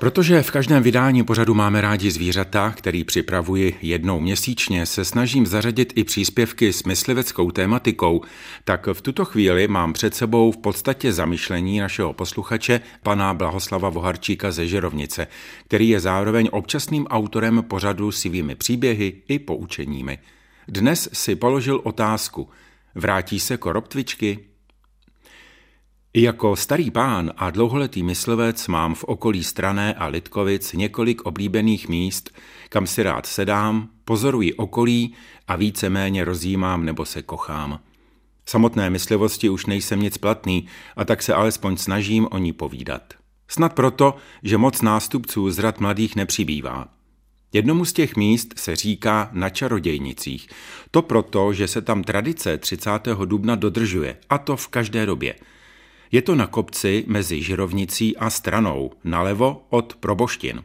Protože 0.00 0.42
v 0.42 0.50
každém 0.50 0.82
vydání 0.82 1.24
pořadu 1.24 1.54
máme 1.54 1.80
rádi 1.80 2.10
zvířata, 2.10 2.70
který 2.76 3.04
připravuji 3.04 3.78
jednou 3.82 4.20
měsíčně, 4.20 4.86
se 4.86 5.04
snažím 5.04 5.46
zařadit 5.46 5.92
i 5.96 6.04
příspěvky 6.04 6.72
s 6.72 6.84
mysliveckou 6.84 7.50
tématikou, 7.50 8.20
tak 8.64 8.86
v 8.92 9.00
tuto 9.00 9.24
chvíli 9.24 9.68
mám 9.68 9.92
před 9.92 10.14
sebou 10.14 10.52
v 10.52 10.56
podstatě 10.56 11.12
zamyšlení 11.12 11.80
našeho 11.80 12.12
posluchače, 12.12 12.80
pana 13.02 13.34
Blahoslava 13.34 13.88
Voharčíka 13.88 14.50
ze 14.50 14.66
Žerovnice, 14.66 15.26
který 15.64 15.88
je 15.88 16.00
zároveň 16.00 16.48
občasným 16.52 17.06
autorem 17.06 17.62
pořadu 17.62 18.12
svými 18.12 18.54
příběhy 18.54 19.22
i 19.28 19.38
poučeními. 19.38 20.18
Dnes 20.68 21.08
si 21.12 21.36
položil 21.36 21.80
otázku. 21.84 22.48
Vrátí 22.94 23.40
se 23.40 23.56
koroptvičky? 23.56 24.49
Jako 26.14 26.56
starý 26.56 26.90
pán 26.90 27.32
a 27.36 27.50
dlouholetý 27.50 28.02
myslivec 28.02 28.68
mám 28.68 28.94
v 28.94 29.04
okolí 29.04 29.44
Strané 29.44 29.94
a 29.94 30.06
Litkovic 30.06 30.72
několik 30.72 31.22
oblíbených 31.22 31.88
míst, 31.88 32.30
kam 32.68 32.86
si 32.86 33.02
rád 33.02 33.26
sedám, 33.26 33.88
pozoruji 34.04 34.54
okolí 34.54 35.14
a 35.48 35.56
víceméně 35.56 36.24
rozjímám 36.24 36.84
nebo 36.84 37.04
se 37.04 37.22
kochám. 37.22 37.80
Samotné 38.46 38.90
myslivosti 38.90 39.48
už 39.48 39.66
nejsem 39.66 40.02
nic 40.02 40.18
platný 40.18 40.66
a 40.96 41.04
tak 41.04 41.22
se 41.22 41.34
alespoň 41.34 41.76
snažím 41.76 42.28
o 42.30 42.38
ní 42.38 42.52
povídat. 42.52 43.14
Snad 43.48 43.72
proto, 43.72 44.16
že 44.42 44.58
moc 44.58 44.82
nástupců 44.82 45.50
z 45.50 45.58
rad 45.58 45.80
mladých 45.80 46.16
nepřibývá. 46.16 46.88
Jednomu 47.52 47.84
z 47.84 47.92
těch 47.92 48.16
míst 48.16 48.54
se 48.58 48.76
říká 48.76 49.30
na 49.32 49.50
čarodějnicích. 49.50 50.48
To 50.90 51.02
proto, 51.02 51.52
že 51.52 51.68
se 51.68 51.82
tam 51.82 52.04
tradice 52.04 52.58
30. 52.58 52.90
dubna 53.24 53.54
dodržuje, 53.54 54.16
a 54.30 54.38
to 54.38 54.56
v 54.56 54.68
každé 54.68 55.06
době. 55.06 55.34
Je 56.12 56.22
to 56.22 56.34
na 56.34 56.46
kopci 56.46 57.04
mezi 57.06 57.42
Žirovnicí 57.42 58.16
a 58.16 58.30
stranou, 58.30 58.90
nalevo 59.04 59.66
od 59.70 59.94
Proboštin. 59.94 60.64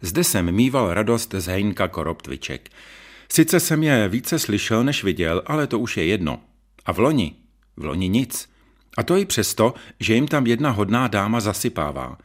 Zde 0.00 0.24
jsem 0.24 0.52
mýval 0.52 0.94
radost 0.94 1.34
z 1.38 1.46
hejnka 1.46 1.88
koroptviček. 1.88 2.70
Sice 3.32 3.60
jsem 3.60 3.82
je 3.82 4.08
více 4.08 4.38
slyšel, 4.38 4.84
než 4.84 5.04
viděl, 5.04 5.42
ale 5.46 5.66
to 5.66 5.78
už 5.78 5.96
je 5.96 6.06
jedno. 6.06 6.40
A 6.86 6.92
v 6.92 6.98
loni? 6.98 7.34
V 7.76 7.84
loni 7.84 8.08
nic. 8.08 8.48
A 8.96 9.02
to 9.02 9.16
i 9.16 9.24
přesto, 9.24 9.74
že 10.00 10.14
jim 10.14 10.28
tam 10.28 10.46
jedna 10.46 10.70
hodná 10.70 11.08
dáma 11.08 11.40
zasypává. 11.40 12.18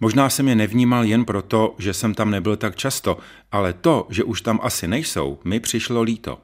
Možná 0.00 0.30
jsem 0.30 0.48
je 0.48 0.54
nevnímal 0.54 1.04
jen 1.04 1.24
proto, 1.24 1.74
že 1.78 1.94
jsem 1.94 2.14
tam 2.14 2.30
nebyl 2.30 2.56
tak 2.56 2.76
často, 2.76 3.18
ale 3.52 3.72
to, 3.72 4.06
že 4.10 4.24
už 4.24 4.40
tam 4.40 4.60
asi 4.62 4.88
nejsou, 4.88 5.38
mi 5.44 5.60
přišlo 5.60 6.02
líto. 6.02 6.38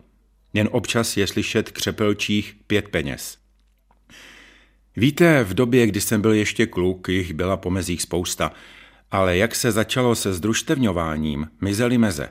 Jen 0.52 0.68
občas 0.72 1.16
je 1.16 1.26
slyšet 1.26 1.70
křepelčích 1.70 2.56
pět 2.66 2.88
peněz. 2.88 3.41
Víte, 4.96 5.44
v 5.44 5.54
době, 5.54 5.86
kdy 5.86 6.00
jsem 6.00 6.20
byl 6.20 6.32
ještě 6.32 6.66
kluk, 6.66 7.08
jich 7.08 7.34
byla 7.34 7.56
po 7.56 7.70
mezích 7.70 8.02
spousta, 8.02 8.52
ale 9.10 9.36
jak 9.36 9.54
se 9.54 9.72
začalo 9.72 10.14
se 10.14 10.32
združstevňováním, 10.32 11.48
mizely 11.60 11.98
meze. 11.98 12.28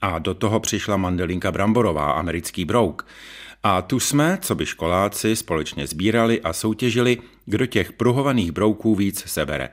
A 0.00 0.18
do 0.18 0.34
toho 0.34 0.60
přišla 0.60 0.96
mandelinka 0.96 1.52
Bramborová, 1.52 2.12
americký 2.12 2.64
brouk. 2.64 3.06
A 3.62 3.82
tu 3.82 4.00
jsme, 4.00 4.38
co 4.42 4.54
by 4.54 4.66
školáci, 4.66 5.36
společně 5.36 5.86
sbírali 5.86 6.40
a 6.40 6.52
soutěžili, 6.52 7.18
kdo 7.46 7.66
těch 7.66 7.92
pruhovaných 7.92 8.52
brouků 8.52 8.94
víc 8.94 9.24
sebere. 9.26 9.68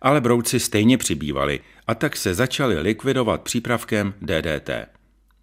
Ale 0.00 0.20
brouci 0.20 0.60
stejně 0.60 0.98
přibývali 0.98 1.60
a 1.86 1.94
tak 1.94 2.16
se 2.16 2.34
začali 2.34 2.78
likvidovat 2.78 3.42
přípravkem 3.42 4.14
DDT. 4.22 4.70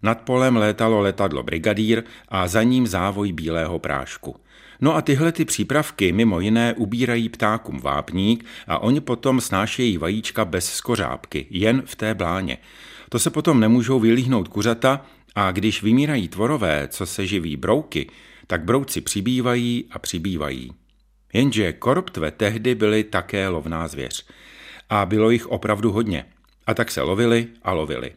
Nad 0.02 0.20
polem 0.20 0.56
létalo 0.56 1.00
letadlo 1.00 1.42
Brigadír 1.42 2.02
a 2.28 2.48
za 2.48 2.62
ním 2.62 2.86
závoj 2.86 3.32
bílého 3.32 3.78
prášku. 3.78 4.36
No 4.80 4.96
a 4.96 5.02
tyhle 5.02 5.32
ty 5.32 5.44
přípravky 5.44 6.12
mimo 6.12 6.40
jiné 6.40 6.74
ubírají 6.74 7.28
ptákům 7.28 7.80
vápník 7.80 8.44
a 8.66 8.78
oni 8.78 9.00
potom 9.00 9.40
snášejí 9.40 9.98
vajíčka 9.98 10.44
bez 10.44 10.74
skořápky, 10.74 11.46
jen 11.50 11.82
v 11.86 11.96
té 11.96 12.14
bláně. 12.14 12.58
To 13.08 13.18
se 13.18 13.30
potom 13.30 13.60
nemůžou 13.60 14.00
vylíhnout 14.00 14.48
kuřata 14.48 15.06
a 15.34 15.52
když 15.52 15.82
vymírají 15.82 16.28
tvorové, 16.28 16.88
co 16.88 17.06
se 17.06 17.26
živí 17.26 17.56
brouky, 17.56 18.10
tak 18.46 18.64
brouci 18.64 19.00
přibývají 19.00 19.84
a 19.90 19.98
přibývají. 19.98 20.72
Jenže 21.32 21.72
koroptve 21.72 22.30
tehdy 22.30 22.74
byly 22.74 23.04
také 23.04 23.48
lovná 23.48 23.88
zvěř. 23.88 24.26
A 24.90 25.06
bylo 25.06 25.30
jich 25.30 25.46
opravdu 25.46 25.92
hodně. 25.92 26.24
A 26.66 26.74
tak 26.74 26.90
se 26.90 27.02
lovili 27.02 27.46
a 27.62 27.72
lovili. 27.72 28.12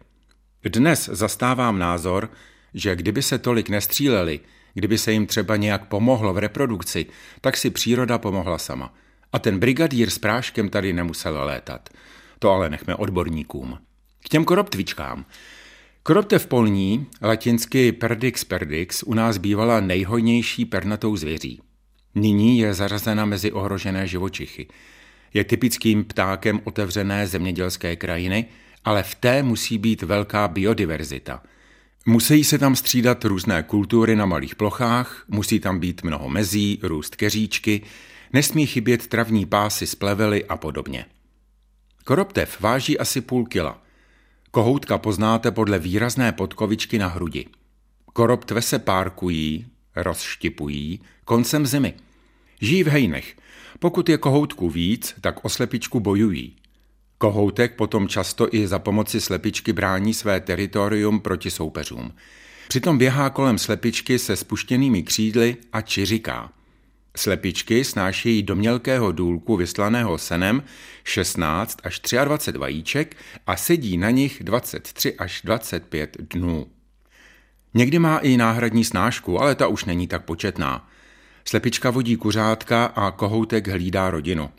Dnes 0.63 1.09
zastávám 1.13 1.79
názor, 1.79 2.29
že 2.73 2.95
kdyby 2.95 3.21
se 3.21 3.37
tolik 3.37 3.69
nestříleli, 3.69 4.39
kdyby 4.73 4.97
se 4.97 5.11
jim 5.11 5.25
třeba 5.25 5.55
nějak 5.55 5.87
pomohlo 5.87 6.33
v 6.33 6.37
reprodukci, 6.37 7.05
tak 7.41 7.57
si 7.57 7.69
příroda 7.69 8.17
pomohla 8.17 8.57
sama. 8.57 8.93
A 9.33 9.39
ten 9.39 9.59
brigadír 9.59 10.09
s 10.09 10.19
práškem 10.19 10.69
tady 10.69 10.93
nemusel 10.93 11.43
létat. 11.45 11.89
To 12.39 12.51
ale 12.51 12.69
nechme 12.69 12.95
odborníkům. 12.95 13.77
K 14.25 14.29
těm 14.29 14.45
koroptvičkám. 14.45 15.25
Koroptev 16.03 16.47
polní, 16.47 17.07
latinsky 17.21 17.91
Perdix 17.91 18.43
perdix, 18.43 19.03
u 19.03 19.13
nás 19.13 19.37
bývala 19.37 19.79
nejhojnější 19.79 20.65
pernatou 20.65 21.15
zvěří. 21.15 21.61
Nyní 22.15 22.59
je 22.59 22.73
zařazena 22.73 23.25
mezi 23.25 23.51
ohrožené 23.51 24.07
živočichy. 24.07 24.67
Je 25.33 25.43
typickým 25.43 26.03
ptákem 26.03 26.61
otevřené 26.63 27.27
zemědělské 27.27 27.95
krajiny, 27.95 28.45
ale 28.85 29.03
v 29.03 29.15
té 29.15 29.43
musí 29.43 29.77
být 29.77 30.01
velká 30.01 30.47
biodiverzita. 30.47 31.43
Musí 32.05 32.43
se 32.43 32.57
tam 32.57 32.75
střídat 32.75 33.25
různé 33.25 33.63
kultury 33.63 34.15
na 34.15 34.25
malých 34.25 34.55
plochách, 34.55 35.25
musí 35.27 35.59
tam 35.59 35.79
být 35.79 36.03
mnoho 36.03 36.29
mezí, 36.29 36.79
růst 36.83 37.15
keříčky, 37.15 37.81
nesmí 38.33 38.65
chybět 38.65 39.07
travní 39.07 39.45
pásy 39.45 39.87
z 39.87 39.95
plevely 39.95 40.45
a 40.45 40.57
podobně. 40.57 41.05
Koroptev 42.03 42.61
váží 42.61 42.99
asi 42.99 43.21
půl 43.21 43.45
kila– 43.45 43.81
Kohoutka 44.51 44.97
poznáte 44.97 45.51
podle 45.51 45.79
výrazné 45.79 46.31
podkovičky 46.31 46.97
na 46.97 47.07
hrudi. 47.07 47.45
Koroptve 48.13 48.61
se 48.61 48.79
párkují, 48.79 49.65
rozštipují 49.95 50.99
koncem 51.25 51.67
zimy. 51.67 51.93
Žijí 52.61 52.83
v 52.83 52.87
hejnech. 52.87 53.37
Pokud 53.79 54.09
je 54.09 54.17
kohoutku 54.17 54.69
víc, 54.69 55.15
tak 55.21 55.45
o 55.45 55.49
slepičku 55.49 55.99
bojují. 55.99 56.55
Kohoutek 57.21 57.75
potom 57.75 58.07
často 58.07 58.47
i 58.51 58.67
za 58.67 58.79
pomoci 58.79 59.21
slepičky 59.21 59.73
brání 59.73 60.13
své 60.13 60.39
teritorium 60.39 61.19
proti 61.19 61.51
soupeřům. 61.51 62.13
Přitom 62.67 62.97
běhá 62.97 63.29
kolem 63.29 63.57
slepičky 63.57 64.19
se 64.19 64.35
spuštěnými 64.35 65.03
křídly 65.03 65.57
a 65.73 65.81
čiřiká. 65.81 66.51
Slepičky 67.17 67.83
snášejí 67.83 68.43
do 68.43 68.55
mělkého 68.55 69.11
důlku 69.11 69.57
vyslaného 69.57 70.17
senem 70.17 70.63
16 71.03 71.77
až 71.83 72.01
23 72.23 72.59
vajíček 72.59 73.17
a 73.47 73.55
sedí 73.57 73.97
na 73.97 74.09
nich 74.09 74.43
23 74.43 75.15
až 75.15 75.41
25 75.43 76.17
dnů. 76.33 76.67
Někdy 77.73 77.99
má 77.99 78.17
i 78.17 78.37
náhradní 78.37 78.83
snášku, 78.85 79.41
ale 79.41 79.55
ta 79.55 79.67
už 79.67 79.85
není 79.85 80.07
tak 80.07 80.25
početná. 80.25 80.89
Slepička 81.45 81.89
vodí 81.89 82.15
kuřátka 82.15 82.85
a 82.85 83.11
kohoutek 83.11 83.67
hlídá 83.67 84.09
rodinu. 84.09 84.49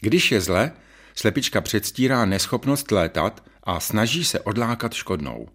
Když 0.00 0.32
je 0.32 0.40
zle, 0.40 0.72
slepička 1.14 1.60
předstírá 1.60 2.24
neschopnost 2.24 2.90
létat 2.90 3.44
a 3.62 3.80
snaží 3.80 4.24
se 4.24 4.40
odlákat 4.40 4.94
škodnou. 4.94 5.48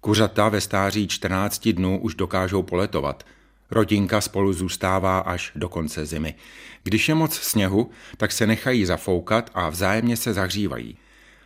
Kuřata 0.00 0.48
ve 0.48 0.60
stáří 0.60 1.08
14 1.08 1.68
dnů 1.68 2.00
už 2.00 2.14
dokážou 2.14 2.62
poletovat– 2.62 3.24
Rodinka 3.70 4.20
spolu 4.20 4.52
zůstává 4.52 5.18
až 5.18 5.52
do 5.54 5.68
konce 5.68 6.06
zimy. 6.06 6.34
Když 6.82 7.08
je 7.08 7.14
moc 7.14 7.34
sněhu, 7.34 7.90
tak 8.16 8.32
se 8.32 8.46
nechají 8.46 8.84
zafoukat 8.84 9.50
a 9.54 9.68
vzájemně 9.68 10.16
se 10.16 10.32
zahřívají. 10.32 10.96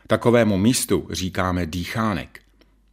Takovému 0.06 0.58
místu 0.58 1.08
říkáme 1.10 1.66
dýchánek. 1.66 2.40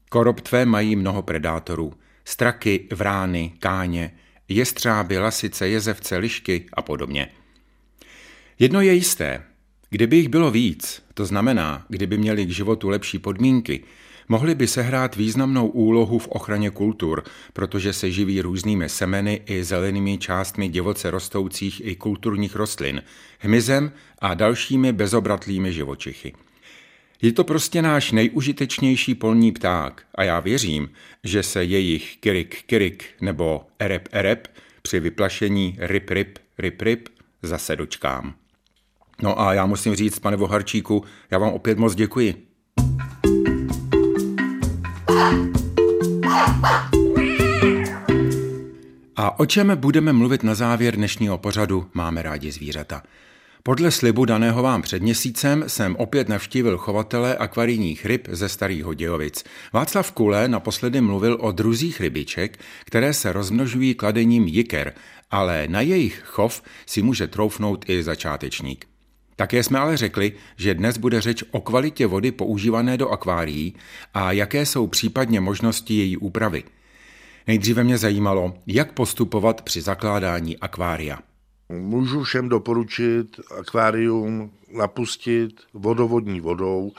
Koroptve 0.09 0.65
mají 0.65 0.95
mnoho 0.95 1.21
predátorů. 1.21 1.93
Straky, 2.25 2.87
vrány, 2.93 3.53
káně, 3.59 4.11
jestřáby, 4.47 5.19
lasice, 5.19 5.67
jezevce, 5.67 6.17
lišky 6.17 6.65
a 6.73 6.81
podobně. 6.81 7.27
Jedno 8.59 8.81
je 8.81 8.93
jisté. 8.93 9.43
Kdyby 9.93 10.15
jich 10.17 10.29
bylo 10.29 10.51
víc, 10.51 11.03
to 11.13 11.25
znamená, 11.25 11.85
kdyby 11.89 12.17
měli 12.17 12.45
k 12.45 12.49
životu 12.49 12.89
lepší 12.89 13.19
podmínky, 13.19 13.83
Mohly 14.31 14.55
by 14.55 14.67
sehrát 14.67 15.15
významnou 15.15 15.67
úlohu 15.67 16.19
v 16.19 16.27
ochraně 16.27 16.69
kultur, 16.69 17.23
protože 17.53 17.93
se 17.93 18.11
živí 18.11 18.41
různými 18.41 18.89
semeny 18.89 19.41
i 19.45 19.63
zelenými 19.63 20.17
částmi 20.17 20.69
divoce 20.69 21.11
rostoucích 21.11 21.81
i 21.85 21.95
kulturních 21.95 22.55
rostlin, 22.55 23.03
hmyzem 23.39 23.91
a 24.19 24.33
dalšími 24.33 24.93
bezobratlými 24.93 25.73
živočichy. 25.73 26.33
Je 27.21 27.31
to 27.31 27.43
prostě 27.43 27.81
náš 27.81 28.11
nejužitečnější 28.11 29.15
polní 29.15 29.51
pták 29.51 30.03
a 30.15 30.23
já 30.23 30.39
věřím, 30.39 30.89
že 31.23 31.43
se 31.43 31.63
jejich 31.63 32.17
kirik 32.17 32.63
kirik 32.65 33.05
nebo 33.21 33.65
erep 33.79 34.09
erep 34.11 34.47
při 34.81 34.99
vyplašení 34.99 35.77
rip 35.79 36.09
rip 36.09 36.39
rip 36.57 36.81
rip 36.81 37.09
zase 37.43 37.75
dočkám. 37.75 38.40
No 39.21 39.41
a 39.41 39.53
já 39.53 39.65
musím 39.65 39.95
říct, 39.95 40.19
pane 40.19 40.37
Voharčíku, 40.37 41.03
já 41.31 41.37
vám 41.37 41.53
opět 41.53 41.77
moc 41.77 41.95
děkuji. 41.95 42.47
A 49.15 49.39
o 49.39 49.45
čem 49.45 49.71
budeme 49.75 50.13
mluvit 50.13 50.43
na 50.43 50.55
závěr 50.55 50.95
dnešního 50.95 51.37
pořadu 51.37 51.89
Máme 51.93 52.21
rádi 52.21 52.51
zvířata. 52.51 53.03
Podle 53.63 53.91
slibu 53.91 54.25
daného 54.25 54.63
vám 54.63 54.81
před 54.81 55.01
měsícem 55.01 55.63
jsem 55.67 55.95
opět 55.95 56.29
navštívil 56.29 56.77
chovatele 56.77 57.37
akvarijních 57.37 58.05
ryb 58.05 58.27
ze 58.31 58.49
Starých 58.49 58.83
Hodějovic. 58.83 59.43
Václav 59.73 60.11
Kule 60.11 60.47
naposledy 60.47 61.01
mluvil 61.01 61.37
o 61.41 61.51
druzích 61.51 62.01
rybiček, 62.01 62.59
které 62.85 63.13
se 63.13 63.33
rozmnožují 63.33 63.95
kladením 63.95 64.47
jiker, 64.47 64.93
ale 65.31 65.67
na 65.67 65.81
jejich 65.81 66.21
chov 66.25 66.63
si 66.85 67.01
může 67.01 67.27
troufnout 67.27 67.89
i 67.89 68.03
začátečník. 68.03 68.90
Také 69.41 69.63
jsme 69.63 69.79
ale 69.79 69.97
řekli, 69.97 70.33
že 70.57 70.73
dnes 70.73 70.97
bude 70.97 71.21
řeč 71.21 71.43
o 71.51 71.61
kvalitě 71.61 72.07
vody 72.07 72.31
používané 72.31 72.97
do 72.97 73.09
akvárií 73.09 73.75
a 74.13 74.31
jaké 74.31 74.65
jsou 74.65 74.87
případně 74.87 75.41
možnosti 75.41 75.93
její 75.93 76.17
úpravy. 76.17 76.63
Nejdříve 77.47 77.83
mě 77.83 77.97
zajímalo, 77.97 78.53
jak 78.67 78.91
postupovat 78.91 79.61
při 79.61 79.81
zakládání 79.81 80.57
akvária. 80.57 81.19
Můžu 81.69 82.23
všem 82.23 82.49
doporučit 82.49 83.39
akvárium 83.59 84.51
napustit 84.73 85.61
vodovodní 85.73 86.41
vodou. 86.41 86.91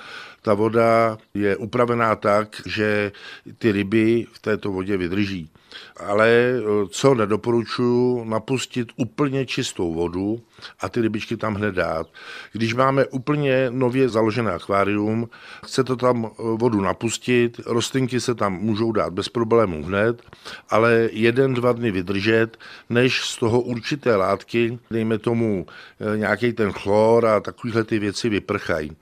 Ta 0.42 0.54
voda 0.54 1.18
je 1.34 1.56
upravená 1.56 2.16
tak, 2.16 2.62
že 2.66 3.12
ty 3.58 3.72
ryby 3.72 4.26
v 4.32 4.38
této 4.38 4.72
vodě 4.72 4.96
vydrží 4.96 5.50
ale 5.96 6.28
eh, 6.28 6.62
co 6.90 7.14
nedoporučuju, 7.14 8.24
napustit 8.24 8.88
úplně 8.96 9.46
čistou 9.46 9.94
vodu 9.94 10.40
a 10.80 10.88
ty 10.88 11.00
rybičky 11.00 11.36
tam 11.36 11.54
hned 11.54 11.74
dát. 11.74 12.06
Když 12.52 12.74
máme 12.74 13.06
úplně 13.06 13.66
nově 13.70 14.08
založené 14.08 14.52
akvárium, 14.52 15.28
chce 15.64 15.84
to 15.84 15.96
tam 15.96 16.26
eh, 16.26 16.42
vodu 16.56 16.80
napustit, 16.80 17.60
rostlinky 17.66 18.20
se 18.20 18.34
tam 18.34 18.52
můžou 18.52 18.92
dát 18.92 19.12
bez 19.12 19.28
problémů 19.28 19.84
hned, 19.84 20.22
ale 20.70 21.08
jeden, 21.12 21.54
dva 21.54 21.72
dny 21.72 21.90
vydržet, 21.90 22.56
než 22.90 23.20
z 23.20 23.36
toho 23.36 23.60
určité 23.60 24.16
látky, 24.16 24.78
dejme 24.90 25.18
tomu 25.18 25.66
eh, 25.66 26.18
nějaký 26.18 26.52
ten 26.52 26.72
chlor 26.72 27.26
a 27.26 27.40
takovéhle 27.40 27.84
ty 27.84 27.98
věci 27.98 28.28
vyprchají. 28.28 28.96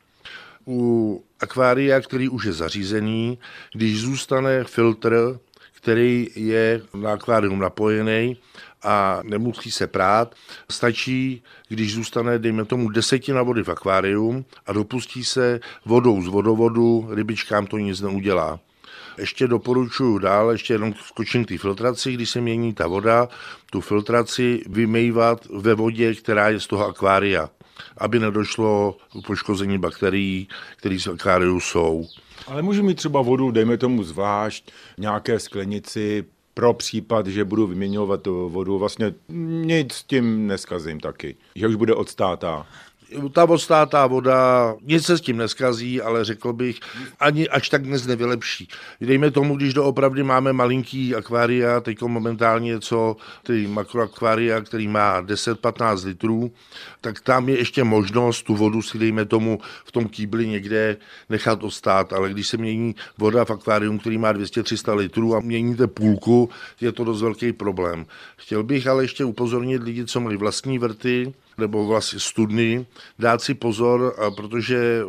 U 0.66 1.24
akvária, 1.40 2.00
který 2.00 2.28
už 2.28 2.44
je 2.44 2.52
zařízený, 2.52 3.38
když 3.72 4.00
zůstane 4.00 4.64
filtr 4.64 5.38
který 5.80 6.28
je 6.34 6.82
na 6.94 7.12
akvárium 7.12 7.58
napojený 7.58 8.36
a 8.82 9.20
nemusí 9.22 9.70
se 9.70 9.86
prát. 9.86 10.34
Stačí, 10.70 11.42
když 11.68 11.94
zůstane, 11.94 12.38
dejme 12.38 12.64
tomu, 12.64 12.88
desetina 12.88 13.42
vody 13.42 13.62
v 13.62 13.68
akvárium 13.68 14.44
a 14.66 14.72
dopustí 14.72 15.24
se 15.24 15.60
vodou 15.84 16.22
z 16.22 16.26
vodovodu, 16.26 17.08
rybičkám 17.10 17.66
to 17.66 17.78
nic 17.78 18.00
neudělá. 18.00 18.60
Ještě 19.18 19.46
doporučuji 19.46 20.18
dál, 20.18 20.50
ještě 20.50 20.74
jenom 20.74 20.94
skočím 20.94 21.44
k 21.44 21.48
té 21.48 21.58
filtraci, 21.58 22.12
když 22.12 22.30
se 22.30 22.40
mění 22.40 22.74
ta 22.74 22.86
voda, 22.86 23.28
tu 23.70 23.80
filtraci 23.80 24.62
vymývat 24.68 25.46
ve 25.46 25.74
vodě, 25.74 26.14
která 26.14 26.48
je 26.48 26.60
z 26.60 26.66
toho 26.66 26.86
akvária, 26.86 27.50
aby 27.98 28.18
nedošlo 28.18 28.96
k 29.22 29.26
poškození 29.26 29.78
bakterií, 29.78 30.48
které 30.76 30.98
v 30.98 31.08
akváriu 31.08 31.60
jsou. 31.60 32.06
Ale 32.46 32.62
můžu 32.62 32.82
mít 32.82 32.94
třeba 32.94 33.22
vodu, 33.22 33.50
dejme 33.50 33.78
tomu 33.78 34.02
zvlášť, 34.02 34.72
nějaké 34.98 35.38
sklenici, 35.38 36.24
pro 36.54 36.74
případ, 36.74 37.26
že 37.26 37.44
budu 37.44 37.66
vyměňovat 37.66 38.26
vodu, 38.26 38.78
vlastně 38.78 39.14
nic 39.64 39.92
s 39.92 40.04
tím 40.04 40.46
neskazím 40.46 41.00
taky, 41.00 41.36
že 41.54 41.68
už 41.68 41.74
bude 41.74 41.94
odstátá 41.94 42.66
ta 43.32 43.44
odstátá 43.44 44.06
voda, 44.06 44.74
nic 44.82 45.06
se 45.06 45.18
s 45.18 45.20
tím 45.20 45.36
neskazí, 45.36 46.02
ale 46.02 46.24
řekl 46.24 46.52
bych, 46.52 46.80
ani 47.20 47.48
až 47.48 47.68
tak 47.68 47.82
dnes 47.82 48.06
nevylepší. 48.06 48.68
Dejme 49.00 49.30
tomu, 49.30 49.56
když 49.56 49.74
doopravdy 49.74 50.22
máme 50.22 50.52
malinký 50.52 51.14
akvária, 51.14 51.80
teď 51.80 52.02
momentálně 52.02 52.80
co 52.80 53.16
ty 53.42 53.66
makroakvária, 53.66 54.60
který 54.60 54.88
má 54.88 55.22
10-15 55.22 56.06
litrů, 56.06 56.52
tak 57.00 57.20
tam 57.20 57.48
je 57.48 57.58
ještě 57.58 57.84
možnost 57.84 58.42
tu 58.42 58.56
vodu 58.56 58.82
si 58.82 58.98
dejme 58.98 59.24
tomu 59.24 59.58
v 59.84 59.92
tom 59.92 60.08
kýbli 60.08 60.48
někde 60.48 60.96
nechat 61.28 61.62
odstát, 61.62 62.12
ale 62.12 62.30
když 62.30 62.48
se 62.48 62.56
mění 62.56 62.94
voda 63.18 63.44
v 63.44 63.50
akvárium, 63.50 63.98
který 63.98 64.18
má 64.18 64.32
200-300 64.32 64.96
litrů 64.96 65.36
a 65.36 65.40
měníte 65.40 65.86
půlku, 65.86 66.50
je 66.80 66.92
to 66.92 67.04
dost 67.04 67.22
velký 67.22 67.52
problém. 67.52 68.06
Chtěl 68.36 68.62
bych 68.62 68.86
ale 68.86 69.04
ještě 69.04 69.24
upozornit 69.24 69.82
lidi, 69.82 70.04
co 70.04 70.20
mají 70.20 70.36
vlastní 70.36 70.78
vrty, 70.78 71.32
nebo 71.60 71.86
vlastně 71.86 72.20
studny, 72.20 72.86
dát 73.18 73.42
si 73.42 73.54
pozor, 73.54 74.14
protože 74.36 75.02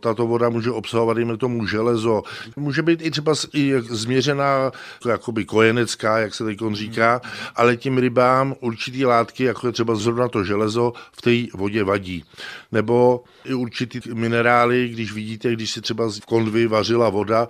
tato 0.00 0.26
voda 0.26 0.48
může 0.48 0.70
obsahovat, 0.70 1.18
jim 1.18 1.38
tomu, 1.38 1.66
železo. 1.66 2.22
Může 2.56 2.82
být 2.82 3.02
i 3.02 3.10
třeba 3.10 3.34
i 3.54 3.72
změřená 3.80 4.72
jakoby 5.08 5.44
kojenecká, 5.44 6.18
jak 6.18 6.34
se 6.34 6.44
teď 6.44 6.58
říká, 6.72 7.20
ale 7.56 7.76
tím 7.76 7.98
rybám 7.98 8.54
určitý 8.60 9.04
látky, 9.04 9.44
jako 9.44 9.66
je 9.66 9.72
třeba 9.72 9.94
zrovna 9.94 10.28
to 10.28 10.44
železo, 10.44 10.92
v 11.12 11.22
té 11.22 11.56
vodě 11.58 11.84
vadí. 11.84 12.24
Nebo 12.72 13.24
i 13.44 13.54
určitý 13.54 14.00
minerály, 14.14 14.88
když 14.88 15.12
vidíte, 15.12 15.52
když 15.52 15.70
si 15.70 15.80
třeba 15.80 16.10
v 16.10 16.26
konvy 16.26 16.66
vařila 16.66 17.10
voda, 17.10 17.48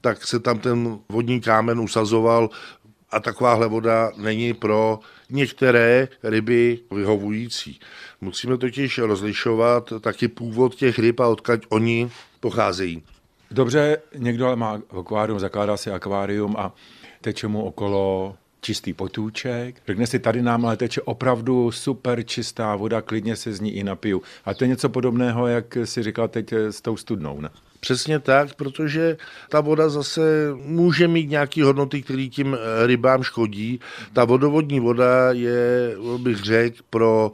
tak 0.00 0.26
se 0.26 0.40
tam 0.40 0.58
ten 0.58 0.98
vodní 1.08 1.40
kámen 1.40 1.80
usazoval 1.80 2.50
a 3.10 3.20
takováhle 3.20 3.68
voda 3.68 4.10
není 4.16 4.54
pro 4.54 4.98
některé 5.30 6.08
ryby 6.22 6.78
vyhovující. 6.90 7.80
Musíme 8.20 8.58
totiž 8.58 8.98
rozlišovat 8.98 9.92
taky 10.00 10.28
původ 10.28 10.74
těch 10.74 10.98
ryb 10.98 11.20
a 11.20 11.28
odkud 11.28 11.60
oni 11.68 12.10
pocházejí. 12.40 13.02
Dobře, 13.50 13.98
někdo 14.14 14.46
ale 14.46 14.56
má 14.56 14.80
akvárium, 14.98 15.40
zakládá 15.40 15.76
si 15.76 15.90
akvárium 15.90 16.56
a 16.58 16.74
teče 17.20 17.48
mu 17.48 17.62
okolo 17.62 18.34
čistý 18.60 18.92
potůček. 18.92 19.82
Řekne 19.86 20.06
si, 20.06 20.18
tady 20.18 20.42
nám 20.42 20.66
ale 20.66 20.76
teče 20.76 21.02
opravdu 21.02 21.70
super 21.70 22.22
čistá 22.22 22.76
voda, 22.76 23.02
klidně 23.02 23.36
se 23.36 23.52
z 23.52 23.60
ní 23.60 23.76
i 23.76 23.84
napiju. 23.84 24.22
A 24.44 24.54
to 24.54 24.64
je 24.64 24.68
něco 24.68 24.88
podobného, 24.88 25.46
jak 25.46 25.78
si 25.84 26.02
říkal 26.02 26.28
teď 26.28 26.52
s 26.52 26.80
tou 26.80 26.96
studnou, 26.96 27.40
ne? 27.40 27.50
Přesně 27.86 28.18
tak, 28.18 28.54
protože 28.54 29.16
ta 29.48 29.60
voda 29.60 29.88
zase 29.88 30.50
může 30.54 31.08
mít 31.08 31.30
nějaké 31.30 31.64
hodnoty, 31.64 32.02
které 32.02 32.26
tím 32.26 32.56
rybám 32.86 33.22
škodí. 33.22 33.80
Ta 34.12 34.24
vodovodní 34.24 34.80
voda 34.80 35.32
je, 35.32 35.94
bych 36.18 36.36
řekl, 36.36 36.76
pro 36.90 37.32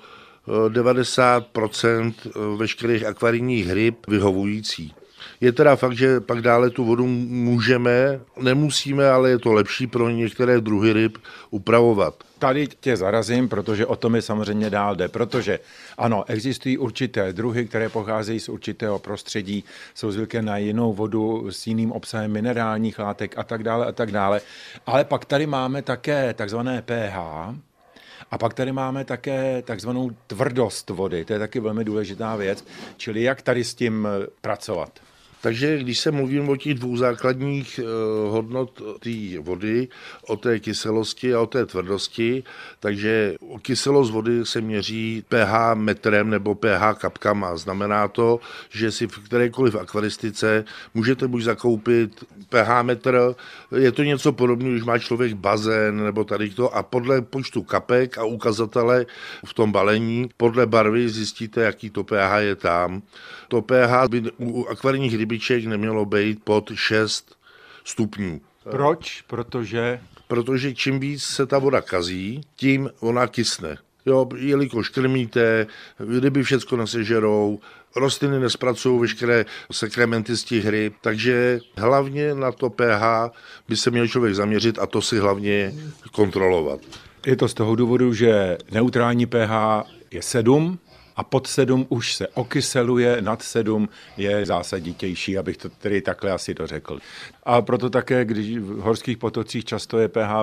90% 0.68 2.12
veškerých 2.56 3.04
akvarijních 3.04 3.72
ryb 3.72 3.96
vyhovující. 4.08 4.94
Je 5.40 5.52
teda 5.52 5.76
fakt, 5.76 5.96
že 5.96 6.20
pak 6.20 6.42
dále 6.42 6.70
tu 6.70 6.84
vodu 6.84 7.06
můžeme, 7.06 8.20
nemusíme, 8.40 9.08
ale 9.08 9.30
je 9.30 9.38
to 9.38 9.52
lepší 9.52 9.86
pro 9.86 10.10
některé 10.10 10.60
druhy 10.60 10.92
ryb 10.92 11.18
upravovat. 11.50 12.14
Tady 12.42 12.68
tě 12.80 12.96
zarazím, 12.96 13.48
protože 13.48 13.86
o 13.86 13.96
tom 13.96 14.14
je 14.14 14.22
samozřejmě 14.22 14.70
dál 14.70 14.96
jde, 14.96 15.08
protože 15.08 15.58
ano, 15.98 16.24
existují 16.26 16.78
určité 16.78 17.32
druhy, 17.32 17.66
které 17.66 17.88
pocházejí 17.88 18.40
z 18.40 18.48
určitého 18.48 18.98
prostředí, 18.98 19.64
jsou 19.94 20.12
zvyklé 20.12 20.42
na 20.42 20.56
jinou 20.56 20.92
vodu 20.92 21.50
s 21.50 21.66
jiným 21.66 21.92
obsahem 21.92 22.32
minerálních 22.32 22.98
látek 22.98 23.38
a 23.38 23.42
tak 23.42 23.62
dále 23.62 23.86
a 23.86 23.92
tak 23.92 24.10
dále. 24.12 24.40
Ale 24.86 25.04
pak 25.04 25.24
tady 25.24 25.46
máme 25.46 25.82
také 25.82 26.34
takzvané 26.34 26.82
pH, 26.82 27.16
a 28.30 28.38
pak 28.38 28.54
tady 28.54 28.72
máme 28.72 29.04
také 29.04 29.62
takzvanou 29.62 30.10
tvrdost 30.26 30.90
vody, 30.90 31.24
to 31.24 31.32
je 31.32 31.38
taky 31.38 31.60
velmi 31.60 31.84
důležitá 31.84 32.36
věc, 32.36 32.64
čili 32.96 33.22
jak 33.22 33.42
tady 33.42 33.64
s 33.64 33.74
tím 33.74 34.08
pracovat. 34.40 35.00
Takže 35.42 35.78
když 35.78 35.98
se 35.98 36.10
mluvím 36.10 36.48
o 36.48 36.56
těch 36.56 36.74
dvou 36.74 36.96
základních 36.96 37.80
eh, 37.82 37.84
hodnot 38.30 38.82
té 39.00 39.38
vody, 39.40 39.88
o 40.26 40.36
té 40.36 40.60
kyselosti 40.60 41.34
a 41.34 41.40
o 41.40 41.46
té 41.46 41.66
tvrdosti, 41.66 42.44
takže 42.80 43.34
kyselost 43.62 44.12
vody 44.12 44.46
se 44.46 44.60
měří 44.60 45.24
pH 45.28 45.74
metrem 45.74 46.30
nebo 46.30 46.54
pH 46.54 46.94
kapkama. 46.94 47.56
Znamená 47.56 48.08
to, 48.08 48.40
že 48.70 48.92
si 48.92 49.06
v 49.06 49.18
kterékoliv 49.18 49.74
akvaristice 49.74 50.64
můžete 50.94 51.28
buď 51.28 51.42
zakoupit 51.42 52.24
pH 52.48 52.82
metr, 52.82 53.34
je 53.78 53.92
to 53.92 54.02
něco 54.02 54.32
podobného, 54.32 54.72
když 54.72 54.84
má 54.84 54.98
člověk 54.98 55.34
bazén 55.34 56.04
nebo 56.04 56.24
tady 56.24 56.50
to 56.50 56.76
a 56.76 56.82
podle 56.82 57.22
počtu 57.22 57.62
kapek 57.62 58.18
a 58.18 58.24
ukazatele 58.24 59.06
v 59.46 59.54
tom 59.54 59.72
balení, 59.72 60.30
podle 60.36 60.66
barvy 60.66 61.08
zjistíte, 61.08 61.60
jaký 61.60 61.90
to 61.90 62.04
pH 62.04 62.38
je 62.38 62.56
tam. 62.56 63.02
To 63.52 63.62
pH 63.62 64.08
by 64.08 64.22
u 64.38 64.64
akvarijních 64.64 65.16
rybiček 65.16 65.64
nemělo 65.64 66.04
být 66.04 66.44
pod 66.44 66.72
6 66.74 67.36
stupňů. 67.84 68.40
Proč? 68.70 69.22
Protože? 69.26 70.00
Protože 70.28 70.74
čím 70.74 71.00
víc 71.00 71.22
se 71.22 71.46
ta 71.46 71.58
voda 71.58 71.80
kazí, 71.80 72.40
tím 72.56 72.90
ona 73.00 73.26
kysne. 73.26 73.76
Jo, 74.06 74.28
jelikož 74.36 74.88
krmíte, 74.88 75.66
ryby 76.20 76.42
všechno 76.42 76.76
nesežerou, 76.76 77.60
rostliny 77.96 78.40
nespracují 78.40 79.00
veškeré 79.00 79.44
sekrementy 79.72 80.36
z 80.36 80.44
těch 80.44 80.66
ryb, 80.66 80.94
takže 81.00 81.60
hlavně 81.76 82.34
na 82.34 82.52
to 82.52 82.70
pH 82.70 83.30
by 83.68 83.76
se 83.76 83.90
měl 83.90 84.08
člověk 84.08 84.34
zaměřit 84.34 84.78
a 84.78 84.86
to 84.86 85.02
si 85.02 85.18
hlavně 85.18 85.74
kontrolovat. 86.12 86.80
Je 87.26 87.36
to 87.36 87.48
z 87.48 87.54
toho 87.54 87.76
důvodu, 87.76 88.14
že 88.14 88.58
neutrální 88.70 89.26
pH 89.26 89.84
je 90.10 90.22
7, 90.22 90.78
a 91.22 91.24
pod 91.24 91.46
7 91.46 91.86
už 91.88 92.14
se 92.14 92.28
okyseluje, 92.28 93.22
nad 93.22 93.42
7 93.42 93.88
je 94.16 94.46
zásaditější, 94.46 95.38
abych 95.38 95.56
to 95.56 95.68
tedy 95.68 96.02
takhle 96.02 96.30
asi 96.30 96.54
dořekl. 96.54 96.98
A 97.42 97.62
proto 97.62 97.90
také, 97.90 98.24
když 98.24 98.58
v 98.58 98.78
horských 98.78 99.18
potocích 99.18 99.64
často 99.64 99.98
je 99.98 100.08
pH 100.08 100.34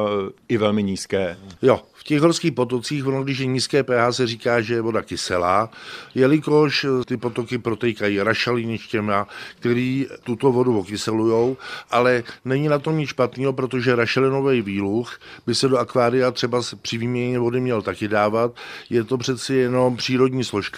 i 0.50 0.58
velmi 0.58 0.84
nízké. 0.84 1.38
Jo, 1.62 1.82
v 1.94 2.04
těch 2.04 2.22
horských 2.22 2.52
potocích, 2.52 3.08
ono, 3.08 3.24
když 3.24 3.40
je 3.40 3.46
nízké 3.46 3.84
pH, 3.84 4.12
se 4.12 4.28
říká, 4.28 4.62
že 4.62 4.74
je 4.74 4.82
voda 4.82 5.02
kyselá, 5.02 5.70
jelikož 6.16 6.86
ty 7.06 7.18
potoky 7.18 7.58
protékají 7.58 8.20
rašeliništěma, 8.20 9.28
který 9.60 10.08
tuto 10.24 10.52
vodu 10.52 10.80
okyselují, 10.80 11.58
ale 11.92 12.24
není 12.46 12.68
na 12.68 12.80
tom 12.80 12.98
nic 12.98 13.10
špatného, 13.10 13.54
protože 13.54 13.96
rašelinový 13.96 14.62
výluch 14.62 15.20
by 15.48 15.56
se 15.56 15.68
do 15.68 15.78
akvária 15.78 16.32
třeba 16.32 16.62
při 16.82 16.98
výměně 16.98 17.40
vody 17.40 17.60
měl 17.60 17.82
taky 17.82 18.08
dávat. 18.08 18.56
Je 18.90 19.04
to 19.04 19.18
přeci 19.18 19.54
jenom 19.54 19.98
přírodní 19.98 20.44
složka, 20.44 20.69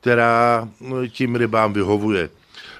která 0.00 0.68
tím 1.08 1.36
rybám 1.36 1.72
vyhovuje. 1.72 2.28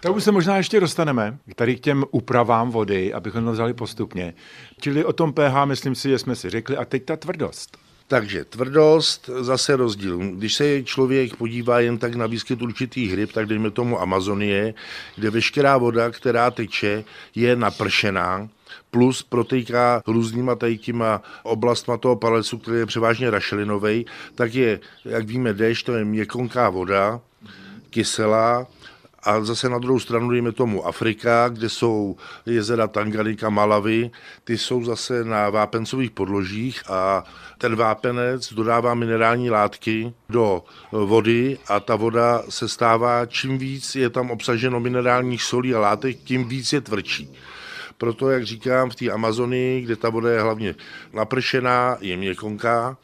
Tak 0.00 0.16
už 0.16 0.24
se 0.24 0.32
možná 0.32 0.56
ještě 0.56 0.80
dostaneme 0.80 1.38
tady 1.54 1.76
k 1.76 1.80
těm 1.80 2.04
úpravám 2.11 2.70
vody, 2.70 3.12
abychom 3.12 3.44
to 3.44 3.52
vzali 3.52 3.74
postupně. 3.74 4.34
Čili 4.80 5.04
o 5.04 5.12
tom 5.12 5.32
pH, 5.32 5.64
myslím 5.64 5.94
si, 5.94 6.08
že 6.08 6.18
jsme 6.18 6.37
si 6.37 6.50
řekli. 6.50 6.76
A 6.76 6.84
teď 6.84 7.04
ta 7.04 7.16
tvrdost. 7.16 7.78
Takže 8.08 8.44
tvrdost, 8.44 9.30
zase 9.40 9.76
rozdíl. 9.76 10.18
Když 10.18 10.54
se 10.54 10.82
člověk 10.82 11.37
podívá 11.37 11.80
jen 11.80 11.98
tak 11.98 12.14
na 12.14 12.26
výskyt 12.26 12.62
určitých 12.62 13.14
ryb, 13.14 13.32
tak 13.32 13.46
dejme 13.46 13.70
tomu 13.70 14.00
Amazonie, 14.00 14.74
kde 15.16 15.30
veškerá 15.30 15.76
voda, 15.76 16.11
která 16.11 16.50
teče, 16.50 17.04
je 17.34 17.56
napršená, 17.56 18.48
plus 18.90 19.22
protýká 19.22 20.03
různýma 20.07 20.55
tajkýma 20.55 21.22
oblastma 21.42 21.96
toho 21.96 22.16
palecu, 22.16 22.59
který 22.59 22.79
je 22.79 22.87
převážně 22.87 23.31
rašelinový, 23.31 24.07
tak 24.35 24.55
je, 24.55 24.81
jak 25.05 25.27
víme, 25.27 25.53
déšť, 25.53 25.87
to 25.87 25.92
je 25.94 26.05
měkonká 26.05 26.70
voda, 26.70 27.20
kyselá, 27.90 28.66
a 29.22 29.44
zase 29.44 29.68
na 29.68 29.79
druhou 29.79 30.01
stranu, 30.01 30.31
dejme 30.31 30.53
tomu 30.53 30.87
Afrika, 30.87 31.48
kde 31.48 31.68
jsou 31.68 32.16
jezera 32.46 32.88
Tanganika, 32.88 33.51
Malavy, 33.51 34.11
ty 34.44 34.59
jsou 34.59 34.85
zase 34.85 35.24
na 35.24 35.51
vápencových 35.51 36.11
podložích 36.11 36.90
a 36.90 37.24
ten 37.59 37.77
vápenec 37.77 38.53
dodává 38.53 38.94
minerální 38.94 39.51
látky 39.51 40.12
do 40.29 40.64
vody 40.92 41.59
a 41.68 41.81
ta 41.81 41.96
voda 41.96 42.42
se 42.48 42.68
stává, 42.68 43.27
čím 43.27 43.59
víc 43.59 43.94
je 43.94 44.11
tam 44.11 44.31
obsaženo 44.31 44.81
minerálních 44.81 45.42
solí 45.42 45.74
a 45.74 45.81
látek, 45.81 46.16
tím 46.24 46.48
víc 46.48 46.72
je 46.72 46.81
tvrdší. 46.81 47.33
Proto, 47.98 48.30
jak 48.30 48.44
říkám, 48.44 48.90
v 48.90 48.94
té 48.94 49.11
Amazonii, 49.11 49.80
kde 49.80 49.96
ta 49.96 50.08
voda 50.08 50.30
je 50.30 50.40
hlavně 50.40 50.74
napršená, 51.12 51.96
je 52.00 52.16
měkonká, 52.16 52.96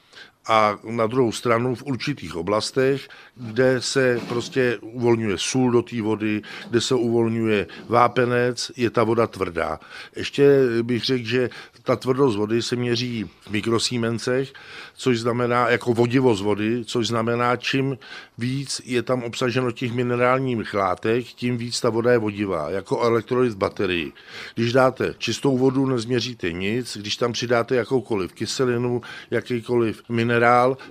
a 0.47 0.79
na 0.85 1.07
druhou 1.07 1.33
stranu 1.33 1.75
v 1.75 1.83
určitých 1.83 2.37
oblastech, 2.37 3.09
kde 3.37 3.83
se 3.83 4.21
prostě 4.29 4.79
uvolňuje 4.81 5.39
sůl 5.39 5.71
do 5.71 5.83
té 5.83 6.03
vody, 6.03 6.43
kde 6.71 6.81
se 6.81 6.95
uvolňuje 6.95 7.67
vápenec, 7.89 8.71
je 8.77 8.91
ta 8.91 9.05
voda 9.05 9.27
tvrdá. 9.27 9.81
Ještě 10.17 10.49
bych 10.83 11.05
řekl, 11.05 11.25
že 11.27 11.51
ta 11.83 11.97
tvrdost 11.97 12.37
vody 12.37 12.63
se 12.63 12.77
měří 12.77 13.25
v 13.41 13.51
mikrosímencech, 13.51 14.53
což 14.97 15.21
znamená 15.21 15.69
jako 15.69 15.95
vodivost 15.95 16.43
vody, 16.43 16.85
což 16.85 17.07
znamená, 17.07 17.57
čím 17.57 17.99
víc 18.39 18.81
je 18.85 19.03
tam 19.03 19.23
obsaženo 19.23 19.73
těch 19.73 19.93
minerálních 19.93 20.75
látek, 20.75 21.25
tím 21.25 21.57
víc 21.57 21.81
ta 21.81 21.91
voda 21.91 22.13
je 22.13 22.19
vodivá, 22.19 22.71
jako 22.71 23.01
elektrolyt 23.03 23.53
v 23.53 23.57
baterii. 23.57 24.13
Když 24.55 24.73
dáte 24.73 25.15
čistou 25.19 25.59
vodu, 25.59 25.87
nezměříte 25.87 26.53
nic, 26.53 26.97
když 26.97 27.17
tam 27.17 27.33
přidáte 27.33 27.75
jakoukoliv 27.77 28.33
kyselinu, 28.33 29.03
jakýkoliv 29.31 30.03
minerál, 30.09 30.34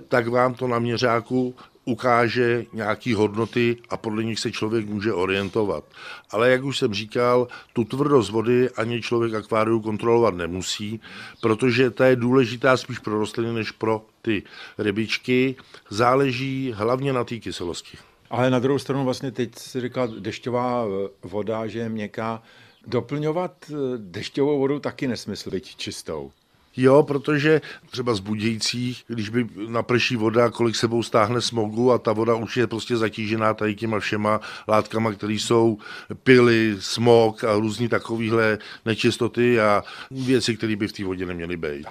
tak 0.08 0.28
vám 0.28 0.54
to 0.54 0.68
na 0.68 0.78
měřáku 0.78 1.54
ukáže 1.84 2.64
nějaké 2.72 3.14
hodnoty 3.14 3.76
a 3.90 3.96
podle 3.96 4.24
nich 4.24 4.38
se 4.38 4.52
člověk 4.52 4.86
může 4.86 5.12
orientovat. 5.12 5.84
Ale 6.30 6.50
jak 6.50 6.64
už 6.64 6.78
jsem 6.78 6.94
říkal, 6.94 7.48
tu 7.72 7.84
tvrdost 7.84 8.30
vody 8.30 8.70
ani 8.70 9.02
člověk 9.02 9.34
akváriu 9.34 9.80
kontrolovat 9.80 10.34
nemusí, 10.34 11.00
protože 11.40 11.90
ta 11.90 12.06
je 12.06 12.16
důležitá 12.16 12.76
spíš 12.76 12.98
pro 12.98 13.18
rostliny 13.18 13.52
než 13.52 13.70
pro 13.70 14.06
ty 14.22 14.42
rybičky. 14.78 15.56
Záleží 15.90 16.72
hlavně 16.76 17.12
na 17.12 17.24
té 17.24 17.36
kyselosti. 17.36 17.98
Ale 18.30 18.50
na 18.50 18.58
druhou 18.58 18.78
stranu 18.78 19.04
vlastně 19.04 19.30
teď 19.30 19.58
si 19.58 19.80
říkal 19.80 20.08
dešťová 20.08 20.84
voda, 21.22 21.66
že 21.66 21.78
je 21.78 21.88
měkká. 21.88 22.42
Doplňovat 22.86 23.52
eh, 23.70 23.74
dešťovou 23.96 24.58
vodu 24.58 24.80
taky 24.80 25.08
nesmysl, 25.08 25.50
být 25.50 25.64
čistou. 25.64 26.30
Jo, 26.76 27.02
protože 27.02 27.60
třeba 27.90 28.14
z 28.14 28.20
Budějcích, 28.20 29.04
když 29.06 29.28
by 29.28 29.46
naprší 29.68 30.16
voda, 30.16 30.50
kolik 30.50 30.76
sebou 30.76 31.02
stáhne 31.02 31.40
smogu 31.40 31.92
a 31.92 31.98
ta 31.98 32.12
voda 32.12 32.34
už 32.34 32.56
je 32.56 32.66
prostě 32.66 32.96
zatížená 32.96 33.54
tady 33.54 33.74
těma 33.74 34.00
všema 34.00 34.40
látkama, 34.68 35.12
které 35.12 35.32
jsou 35.32 35.78
pily, 36.22 36.76
smog 36.80 37.44
a 37.44 37.54
různý 37.54 37.88
takovýhle 37.88 38.58
nečistoty 38.84 39.60
a 39.60 39.82
věci, 40.10 40.56
které 40.56 40.76
by 40.76 40.88
v 40.88 40.92
té 40.92 41.04
vodě 41.04 41.26
neměly 41.26 41.56
být 41.56 41.86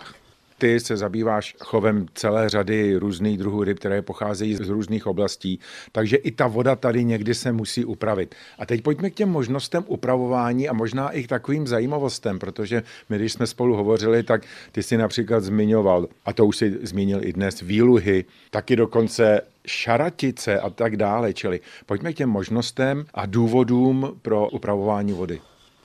ty 0.63 0.79
se 0.79 0.97
zabýváš 0.97 1.55
chovem 1.59 2.05
celé 2.13 2.49
řady 2.49 2.95
různých 2.95 3.37
druhů 3.37 3.63
ryb, 3.63 3.79
které 3.79 4.01
pocházejí 4.01 4.55
z 4.55 4.69
různých 4.69 5.07
oblastí, 5.07 5.59
takže 5.91 6.17
i 6.17 6.31
ta 6.31 6.47
voda 6.47 6.75
tady 6.75 7.03
někdy 7.03 7.35
se 7.35 7.51
musí 7.51 7.85
upravit. 7.85 8.35
A 8.59 8.65
teď 8.65 8.81
pojďme 8.81 9.09
k 9.09 9.13
těm 9.13 9.29
možnostem 9.29 9.83
upravování 9.87 10.69
a 10.69 10.73
možná 10.73 11.09
i 11.09 11.23
k 11.23 11.27
takovým 11.27 11.67
zajímavostem, 11.67 12.39
protože 12.39 12.83
my, 13.09 13.17
když 13.17 13.33
jsme 13.33 13.47
spolu 13.47 13.75
hovořili, 13.75 14.23
tak 14.23 14.45
ty 14.71 14.83
si 14.83 14.97
například 14.97 15.43
zmiňoval, 15.43 16.07
a 16.25 16.33
to 16.33 16.45
už 16.45 16.57
si 16.57 16.79
zmínil 16.81 17.19
i 17.23 17.33
dnes, 17.33 17.61
výluhy, 17.61 18.25
taky 18.51 18.75
dokonce 18.75 19.41
šaratice 19.67 20.59
a 20.59 20.69
tak 20.69 20.97
dále. 20.97 21.33
Čili 21.33 21.59
pojďme 21.85 22.13
k 22.13 22.17
těm 22.17 22.29
možnostem 22.29 23.05
a 23.13 23.25
důvodům 23.25 24.19
pro 24.21 24.49
upravování 24.49 25.13
vody. 25.13 25.39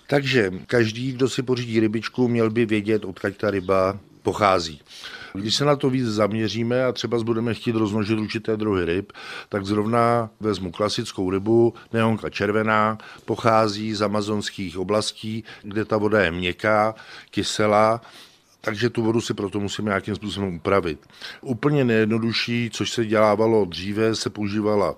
Takže 0.06 0.50
každý, 0.66 1.12
kdo 1.12 1.28
si 1.28 1.42
pořídí 1.42 1.80
rybičku, 1.80 2.28
měl 2.28 2.50
by 2.50 2.66
vědět, 2.66 3.04
odkud 3.04 3.36
ta 3.36 3.50
ryba 3.50 3.98
pochází. 4.28 4.80
Když 5.32 5.54
se 5.54 5.64
na 5.64 5.76
to 5.76 5.90
víc 5.90 6.06
zaměříme 6.06 6.84
a 6.84 6.92
třeba 6.92 7.18
budeme 7.18 7.54
chtít 7.54 7.76
rozmnožit 7.76 8.18
určité 8.18 8.56
druhy 8.56 8.84
ryb, 8.84 9.12
tak 9.48 9.64
zrovna 9.64 10.30
vezmu 10.40 10.72
klasickou 10.72 11.30
rybu, 11.30 11.74
neonka 11.92 12.30
červená, 12.30 12.98
pochází 13.24 13.94
z 13.94 14.02
amazonských 14.02 14.78
oblastí, 14.78 15.44
kde 15.62 15.84
ta 15.84 15.96
voda 15.96 16.24
je 16.24 16.30
měkká, 16.30 16.94
kyselá 17.30 18.00
takže 18.60 18.90
tu 18.90 19.02
vodu 19.02 19.20
si 19.20 19.34
proto 19.34 19.60
musíme 19.60 19.88
nějakým 19.88 20.14
způsobem 20.14 20.54
upravit. 20.54 20.98
Úplně 21.40 21.84
nejjednodušší, 21.84 22.70
což 22.72 22.90
se 22.90 23.06
dělávalo 23.06 23.64
dříve, 23.64 24.14
se 24.14 24.30
používala 24.30 24.94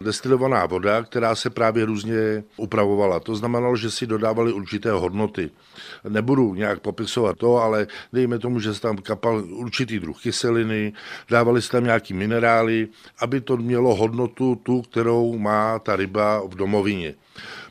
destilovaná 0.00 0.66
voda, 0.66 1.02
která 1.02 1.34
se 1.34 1.50
právě 1.50 1.84
různě 1.84 2.44
upravovala. 2.56 3.20
To 3.20 3.36
znamenalo, 3.36 3.76
že 3.76 3.90
si 3.90 4.06
dodávali 4.06 4.52
určité 4.52 4.90
hodnoty. 4.90 5.50
Nebudu 6.08 6.54
nějak 6.54 6.80
popisovat 6.80 7.36
to, 7.36 7.56
ale 7.56 7.86
dejme 8.12 8.38
tomu, 8.38 8.60
že 8.60 8.74
se 8.74 8.80
tam 8.80 8.96
kapal 8.96 9.44
určitý 9.48 9.98
druh 9.98 10.22
kyseliny, 10.22 10.92
dávali 11.30 11.62
se 11.62 11.70
tam 11.70 11.84
nějaký 11.84 12.14
minerály, 12.14 12.88
aby 13.18 13.40
to 13.40 13.56
mělo 13.56 13.94
hodnotu 13.94 14.54
tu, 14.62 14.82
kterou 14.82 15.38
má 15.38 15.78
ta 15.78 15.96
ryba 15.96 16.42
v 16.46 16.54
domovině 16.54 17.14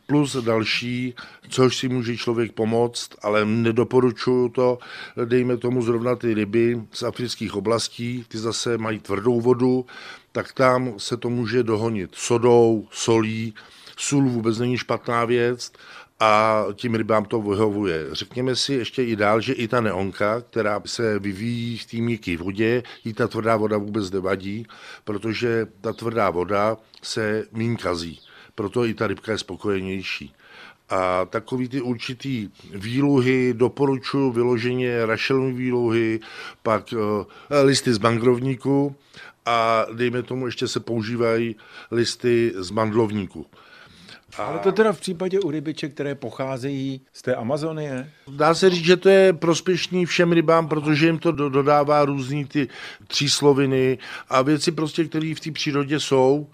plus 0.08 0.36
další, 0.36 1.16
což 1.50 1.78
si 1.78 1.90
může 1.90 2.18
člověk 2.18 2.52
pomoct, 2.52 3.10
ale 3.22 3.46
nedoporučuju 3.46 4.50
to. 4.50 4.80
Dejme 5.26 5.58
tomu 5.58 5.82
zrovna 5.82 6.16
ty 6.16 6.34
ryby 6.34 6.82
z 6.92 7.04
afrických 7.04 7.56
oblastí, 7.56 8.26
ty 8.28 8.38
zase 8.38 8.78
mají 8.78 9.00
tvrdou 9.00 9.42
vodu, 9.42 9.86
tak 10.32 10.54
tam 10.54 10.94
se 10.98 11.18
to 11.18 11.30
může 11.30 11.64
dohonit 11.64 12.10
sodou, 12.14 12.88
solí, 12.92 13.54
sůl 13.98 14.30
vůbec 14.30 14.60
není 14.60 14.78
špatná 14.78 15.26
věc 15.26 15.72
a 16.20 16.66
tím 16.74 16.96
rybám 16.96 17.26
to 17.26 17.42
vyhovuje. 17.42 18.08
Řekněme 18.12 18.56
si 18.56 18.74
ještě 18.74 19.04
i 19.04 19.16
dál, 19.16 19.42
že 19.42 19.54
i 19.54 19.68
ta 19.68 19.82
neonka, 19.82 20.42
která 20.42 20.82
se 20.86 21.20
vyvíjí 21.20 21.78
v 21.78 21.86
té 21.86 21.98
měkké 21.98 22.38
vodě, 22.38 22.84
jí 23.04 23.14
ta 23.14 23.28
tvrdá 23.28 23.58
voda 23.58 23.78
vůbec 23.78 24.12
nevadí, 24.12 24.68
protože 25.04 25.68
ta 25.82 25.94
tvrdá 25.94 26.30
voda 26.30 26.78
se 27.02 27.46
mín 27.52 27.78
kazí 27.78 28.20
proto 28.56 28.86
i 28.86 28.94
ta 28.94 29.08
rybka 29.08 29.32
je 29.32 29.38
spokojenější. 29.38 30.34
A 30.90 31.26
takový 31.26 31.70
ty 31.70 31.82
určitý 31.82 32.50
výluhy 32.72 33.54
doporučuji 33.54 34.32
vyloženě 34.32 35.06
rašelní 35.06 35.54
výluhy, 35.54 36.20
pak 36.64 36.94
uh, 36.94 37.26
listy 37.64 37.94
z 37.94 38.00
mangrovníku 38.00 38.96
a 39.46 39.86
dejme 39.94 40.24
tomu 40.24 40.46
ještě 40.46 40.68
se 40.68 40.80
používají 40.80 41.56
listy 41.92 42.54
z 42.56 42.72
mandlovníku. 42.72 43.46
A... 44.38 44.44
Ale 44.44 44.60
to 44.60 44.72
teda 44.72 44.94
v 44.94 45.00
případě 45.00 45.40
u 45.40 45.52
rybiček, 45.52 45.94
které 45.94 46.16
pocházejí 46.16 47.02
z 47.14 47.22
té 47.22 47.36
Amazonie? 47.36 48.12
Dá 48.28 48.54
se 48.54 48.70
říct, 48.70 48.86
že 48.86 48.98
to 48.98 49.10
je 49.10 49.34
prospěšný 49.34 50.06
všem 50.06 50.32
rybám, 50.32 50.68
protože 50.68 51.06
jim 51.06 51.20
to 51.20 51.32
dodává 51.32 52.06
různý 52.06 52.46
ty 52.46 52.68
třísloviny 53.08 53.98
a 54.30 54.42
věci 54.42 54.72
prostě, 54.72 55.06
které 55.06 55.34
v 55.36 55.40
té 55.40 55.52
přírodě 55.52 56.00
jsou 56.00 56.48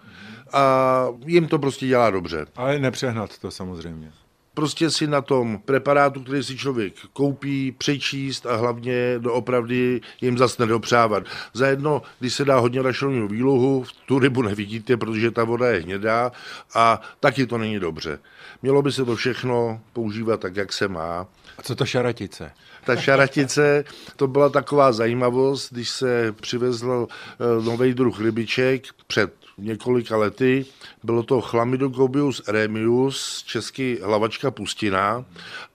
a 0.54 1.08
jim 1.26 1.48
to 1.48 1.60
prostě 1.60 1.88
dělá 1.88 2.10
dobře. 2.10 2.46
Ale 2.56 2.80
nepřehnat 2.80 3.38
to 3.38 3.52
samozřejmě. 3.52 4.12
Prostě 4.54 4.90
si 4.90 5.08
na 5.08 5.22
tom 5.22 5.60
preparátu, 5.66 6.24
který 6.24 6.44
si 6.44 6.58
člověk 6.58 6.94
koupí, 7.14 7.72
přečíst 7.72 8.46
a 8.46 8.56
hlavně 8.56 9.16
doopravdy 9.20 10.02
jim 10.22 10.38
zase 10.38 10.64
nedopřávat. 10.64 11.24
Zajedno, 11.54 12.02
když 12.20 12.34
se 12.34 12.46
dá 12.46 12.60
hodně 12.60 12.82
rašelního 12.82 13.28
výlohu, 13.28 13.86
tu 14.06 14.20
rybu 14.20 14.42
nevidíte, 14.42 14.98
protože 14.98 15.32
ta 15.32 15.44
voda 15.44 15.68
je 15.68 15.82
hnědá 15.82 16.32
a 16.76 17.02
taky 17.20 17.46
to 17.46 17.58
není 17.58 17.80
dobře. 17.80 18.20
Mělo 18.62 18.82
by 18.82 18.92
se 18.92 19.06
to 19.06 19.16
všechno 19.16 19.82
používat 19.94 20.40
tak, 20.40 20.56
jak 20.56 20.74
se 20.74 20.88
má. 20.88 21.28
A 21.58 21.62
co 21.62 21.76
to 21.76 21.86
šaratice? 21.86 22.52
Ta 22.86 22.96
šaratice, 22.96 23.84
to 24.16 24.28
byla 24.28 24.50
taková 24.50 24.92
zajímavost, 24.92 25.74
když 25.74 25.90
se 25.90 26.32
přivezl 26.32 27.08
eh, 27.12 27.64
nový 27.64 27.94
druh 27.94 28.22
rybiček 28.22 28.84
před 29.08 29.34
několika 29.60 30.18
lety. 30.18 30.66
Bylo 31.04 31.24
to 31.24 31.42
Chlamydocobius 31.42 32.42
eremius, 32.48 33.44
český 33.44 33.98
hlavačka 34.04 34.52
pustina 34.52 35.26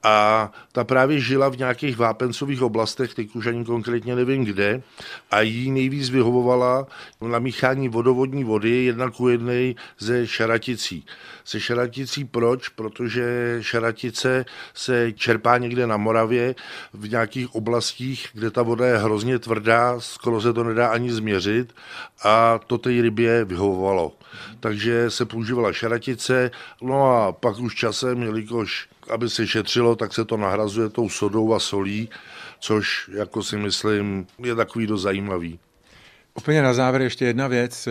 a 0.02 0.52
ta 0.72 0.84
právě 0.84 1.20
žila 1.20 1.48
v 1.48 1.58
nějakých 1.58 1.96
vápencových 1.96 2.62
oblastech, 2.62 3.14
teď 3.14 3.34
už 3.34 3.46
ani 3.46 3.64
konkrétně 3.64 4.16
nevím 4.16 4.44
kde, 4.44 4.82
a 5.30 5.40
jí 5.40 5.70
nejvíc 5.70 6.10
vyhovovala 6.10 6.86
namíchání 7.20 7.88
vodovodní 7.88 8.44
vody 8.44 8.84
jedna 8.84 9.10
ku 9.10 9.28
jednej 9.28 9.74
ze 9.98 10.26
šaraticí. 10.26 11.04
Se 11.44 11.60
šaraticí 11.60 12.24
proč? 12.24 12.68
Protože 12.68 13.56
šaratice 13.60 14.44
se 14.74 15.12
čerpá 15.12 15.58
někde 15.58 15.86
na 15.86 15.96
Moravě, 15.96 16.54
v 16.92 17.08
nějakých 17.08 17.54
oblastích, 17.54 18.28
kde 18.32 18.50
ta 18.50 18.62
voda 18.62 18.86
je 18.86 18.98
hrozně 18.98 19.38
tvrdá, 19.38 20.00
skoro 20.00 20.40
se 20.40 20.52
to 20.52 20.64
nedá 20.64 20.88
ani 20.88 21.12
změřit 21.12 21.74
a 22.24 22.60
to 22.66 22.78
té 22.78 22.90
rybě 22.90 23.44
vyhovovalo. 23.44 24.12
Takže 24.60 25.10
se 25.10 25.24
používala 25.24 25.72
šaratice, 25.72 26.50
no 26.82 27.16
a 27.16 27.32
pak 27.32 27.58
už 27.58 27.74
časem, 27.74 28.22
jelikož 28.22 28.88
aby 29.10 29.30
se 29.30 29.46
šetřilo, 29.46 29.96
tak 29.96 30.14
se 30.14 30.24
to 30.24 30.36
nahrazuje 30.36 30.88
tou 30.88 31.08
sodou 31.08 31.54
a 31.54 31.60
solí, 31.60 32.08
což, 32.60 33.10
jako 33.14 33.42
si 33.42 33.56
myslím, 33.56 34.26
je 34.38 34.54
takový 34.54 34.86
dost 34.86 35.02
zajímavý. 35.02 35.58
Úplně 36.34 36.62
na 36.62 36.74
závěr 36.74 37.02
ještě 37.02 37.24
jedna 37.24 37.48
věc. 37.48 37.88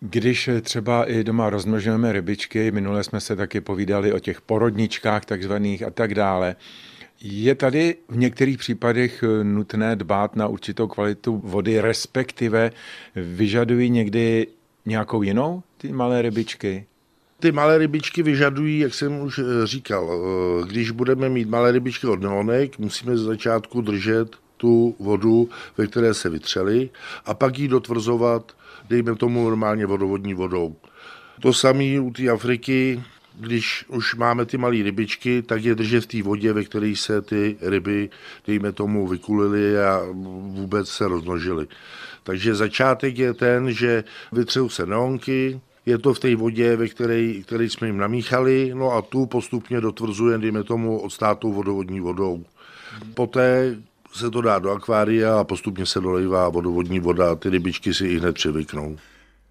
Když 0.00 0.50
třeba 0.62 1.10
i 1.10 1.24
doma 1.24 1.50
rozmnožujeme 1.50 2.12
rybičky, 2.12 2.70
minule 2.70 3.04
jsme 3.04 3.20
se 3.20 3.36
taky 3.36 3.60
povídali 3.60 4.12
o 4.12 4.18
těch 4.18 4.40
porodničkách 4.40 5.24
takzvaných 5.24 5.82
a 5.82 5.90
tak 5.90 6.14
dále, 6.14 6.56
je 7.20 7.54
tady 7.54 7.96
v 8.08 8.16
některých 8.16 8.58
případech 8.58 9.24
nutné 9.42 9.96
dbát 9.96 10.36
na 10.36 10.48
určitou 10.48 10.86
kvalitu 10.86 11.40
vody, 11.44 11.80
respektive 11.80 12.70
vyžadují 13.16 13.90
někdy 13.90 14.46
nějakou 14.86 15.22
jinou 15.22 15.62
ty 15.78 15.92
malé 15.92 16.22
rybičky? 16.22 16.86
Ty 17.40 17.52
malé 17.52 17.78
rybičky 17.78 18.22
vyžadují, 18.22 18.78
jak 18.78 18.94
jsem 18.94 19.20
už 19.20 19.38
eh, 19.38 19.42
říkal, 19.66 20.10
eh, 20.12 20.66
když 20.68 20.90
budeme 20.90 21.28
mít 21.28 21.48
malé 21.48 21.72
rybičky 21.72 22.06
od 22.06 22.22
neonek, 22.22 22.78
musíme 22.78 23.16
z 23.16 23.20
začátku 23.20 23.80
držet 23.80 24.36
tu 24.58 24.94
vodu, 24.98 25.48
ve 25.78 25.86
které 25.86 26.14
se 26.14 26.28
vytřeli 26.28 26.90
a 27.26 27.34
pak 27.34 27.58
ji 27.58 27.68
dotvrzovat, 27.68 28.52
dejme 28.88 29.14
tomu 29.14 29.44
normálně 29.44 29.86
vodovodní 29.86 30.34
vodou. 30.34 30.76
To 31.40 31.52
samé 31.52 32.00
u 32.00 32.10
té 32.10 32.28
Afriky, 32.28 33.02
když 33.40 33.84
už 33.88 34.14
máme 34.14 34.44
ty 34.44 34.58
malé 34.58 34.82
rybičky, 34.82 35.42
tak 35.42 35.64
je 35.64 35.74
držet 35.74 36.04
v 36.04 36.06
té 36.06 36.22
vodě, 36.22 36.52
ve 36.52 36.64
které 36.64 36.94
se 36.96 37.22
ty 37.22 37.56
ryby, 37.60 38.10
dejme 38.46 38.72
tomu, 38.72 39.06
vykulily 39.06 39.80
a 39.80 40.02
vůbec 40.58 40.88
se 40.88 41.08
rozmnožily. 41.08 41.66
Takže 42.22 42.54
začátek 42.54 43.18
je 43.18 43.34
ten, 43.34 43.72
že 43.72 44.04
vytřou 44.32 44.68
se 44.68 44.86
neonky, 44.86 45.60
je 45.86 45.98
to 45.98 46.14
v 46.14 46.18
té 46.18 46.36
vodě, 46.36 46.76
ve 46.76 46.88
které, 46.88 47.32
které 47.42 47.64
jsme 47.64 47.86
jim 47.86 47.96
namíchali, 47.96 48.72
no 48.74 48.92
a 48.92 49.02
tu 49.02 49.26
postupně 49.26 49.80
dotvrzujeme, 49.80 50.42
dejme 50.42 50.64
tomu, 50.64 51.00
odstátou 51.00 51.52
vodovodní 51.52 52.00
vodou. 52.00 52.44
Poté 53.14 53.76
se 54.12 54.30
to 54.30 54.40
dá 54.40 54.58
do 54.58 54.70
akvária 54.70 55.38
a 55.40 55.44
postupně 55.44 55.86
se 55.86 56.00
dolejvá 56.00 56.48
vodovodní 56.48 57.00
voda 57.00 57.30
a 57.30 57.34
ty 57.34 57.50
rybičky 57.50 57.94
si 57.94 58.06
i 58.06 58.18
hned 58.18 58.32
přivyknou. 58.32 58.96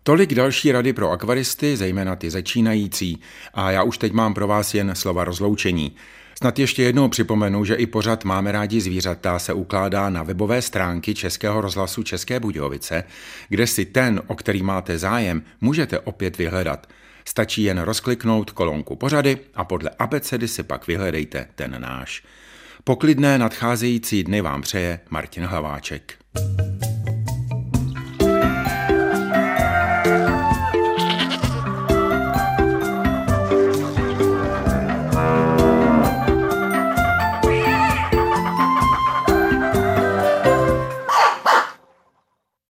Tolik 0.04 0.34
další 0.34 0.72
rady 0.72 0.94
pro 0.94 1.12
akvaristy, 1.12 1.78
zejména 1.78 2.16
ty 2.16 2.30
začínající. 2.30 3.22
A 3.54 3.72
já 3.72 3.84
už 3.84 3.98
teď 3.98 4.14
mám 4.14 4.34
pro 4.34 4.48
vás 4.48 4.74
jen 4.74 4.96
slova 4.96 5.24
rozloučení. 5.24 5.96
Snad 6.38 6.60
ještě 6.60 6.84
jednou 6.84 7.10
připomenu, 7.10 7.66
že 7.66 7.76
i 7.76 7.86
pořad 7.86 8.24
Máme 8.24 8.52
rádi 8.52 8.82
zvířata 8.82 9.40
se 9.40 9.54
ukládá 9.54 10.10
na 10.10 10.24
webové 10.24 10.62
stránky 10.62 11.16
Českého 11.16 11.62
rozhlasu 11.62 12.04
České 12.04 12.40
Budějovice, 12.40 13.04
kde 13.50 13.68
si 13.68 13.86
ten, 13.86 14.22
o 14.28 14.36
který 14.36 14.64
máte 14.64 14.98
zájem, 14.98 15.44
můžete 15.62 16.00
opět 16.00 16.38
vyhledat. 16.38 16.88
Stačí 17.26 17.64
jen 17.64 17.80
rozkliknout 17.80 18.52
kolonku 18.52 18.96
pořady 18.96 19.38
a 19.56 19.64
podle 19.64 19.90
abecedy 20.00 20.48
si 20.48 20.64
pak 20.64 20.88
vyhledejte 20.88 21.48
ten 21.56 21.82
náš. 21.82 22.24
Poklidné 22.88 23.38
nadcházející 23.38 24.24
dny 24.24 24.42
vám 24.42 24.62
přeje 24.62 25.00
Martin 25.10 25.46
Hlaváček. 25.46 26.18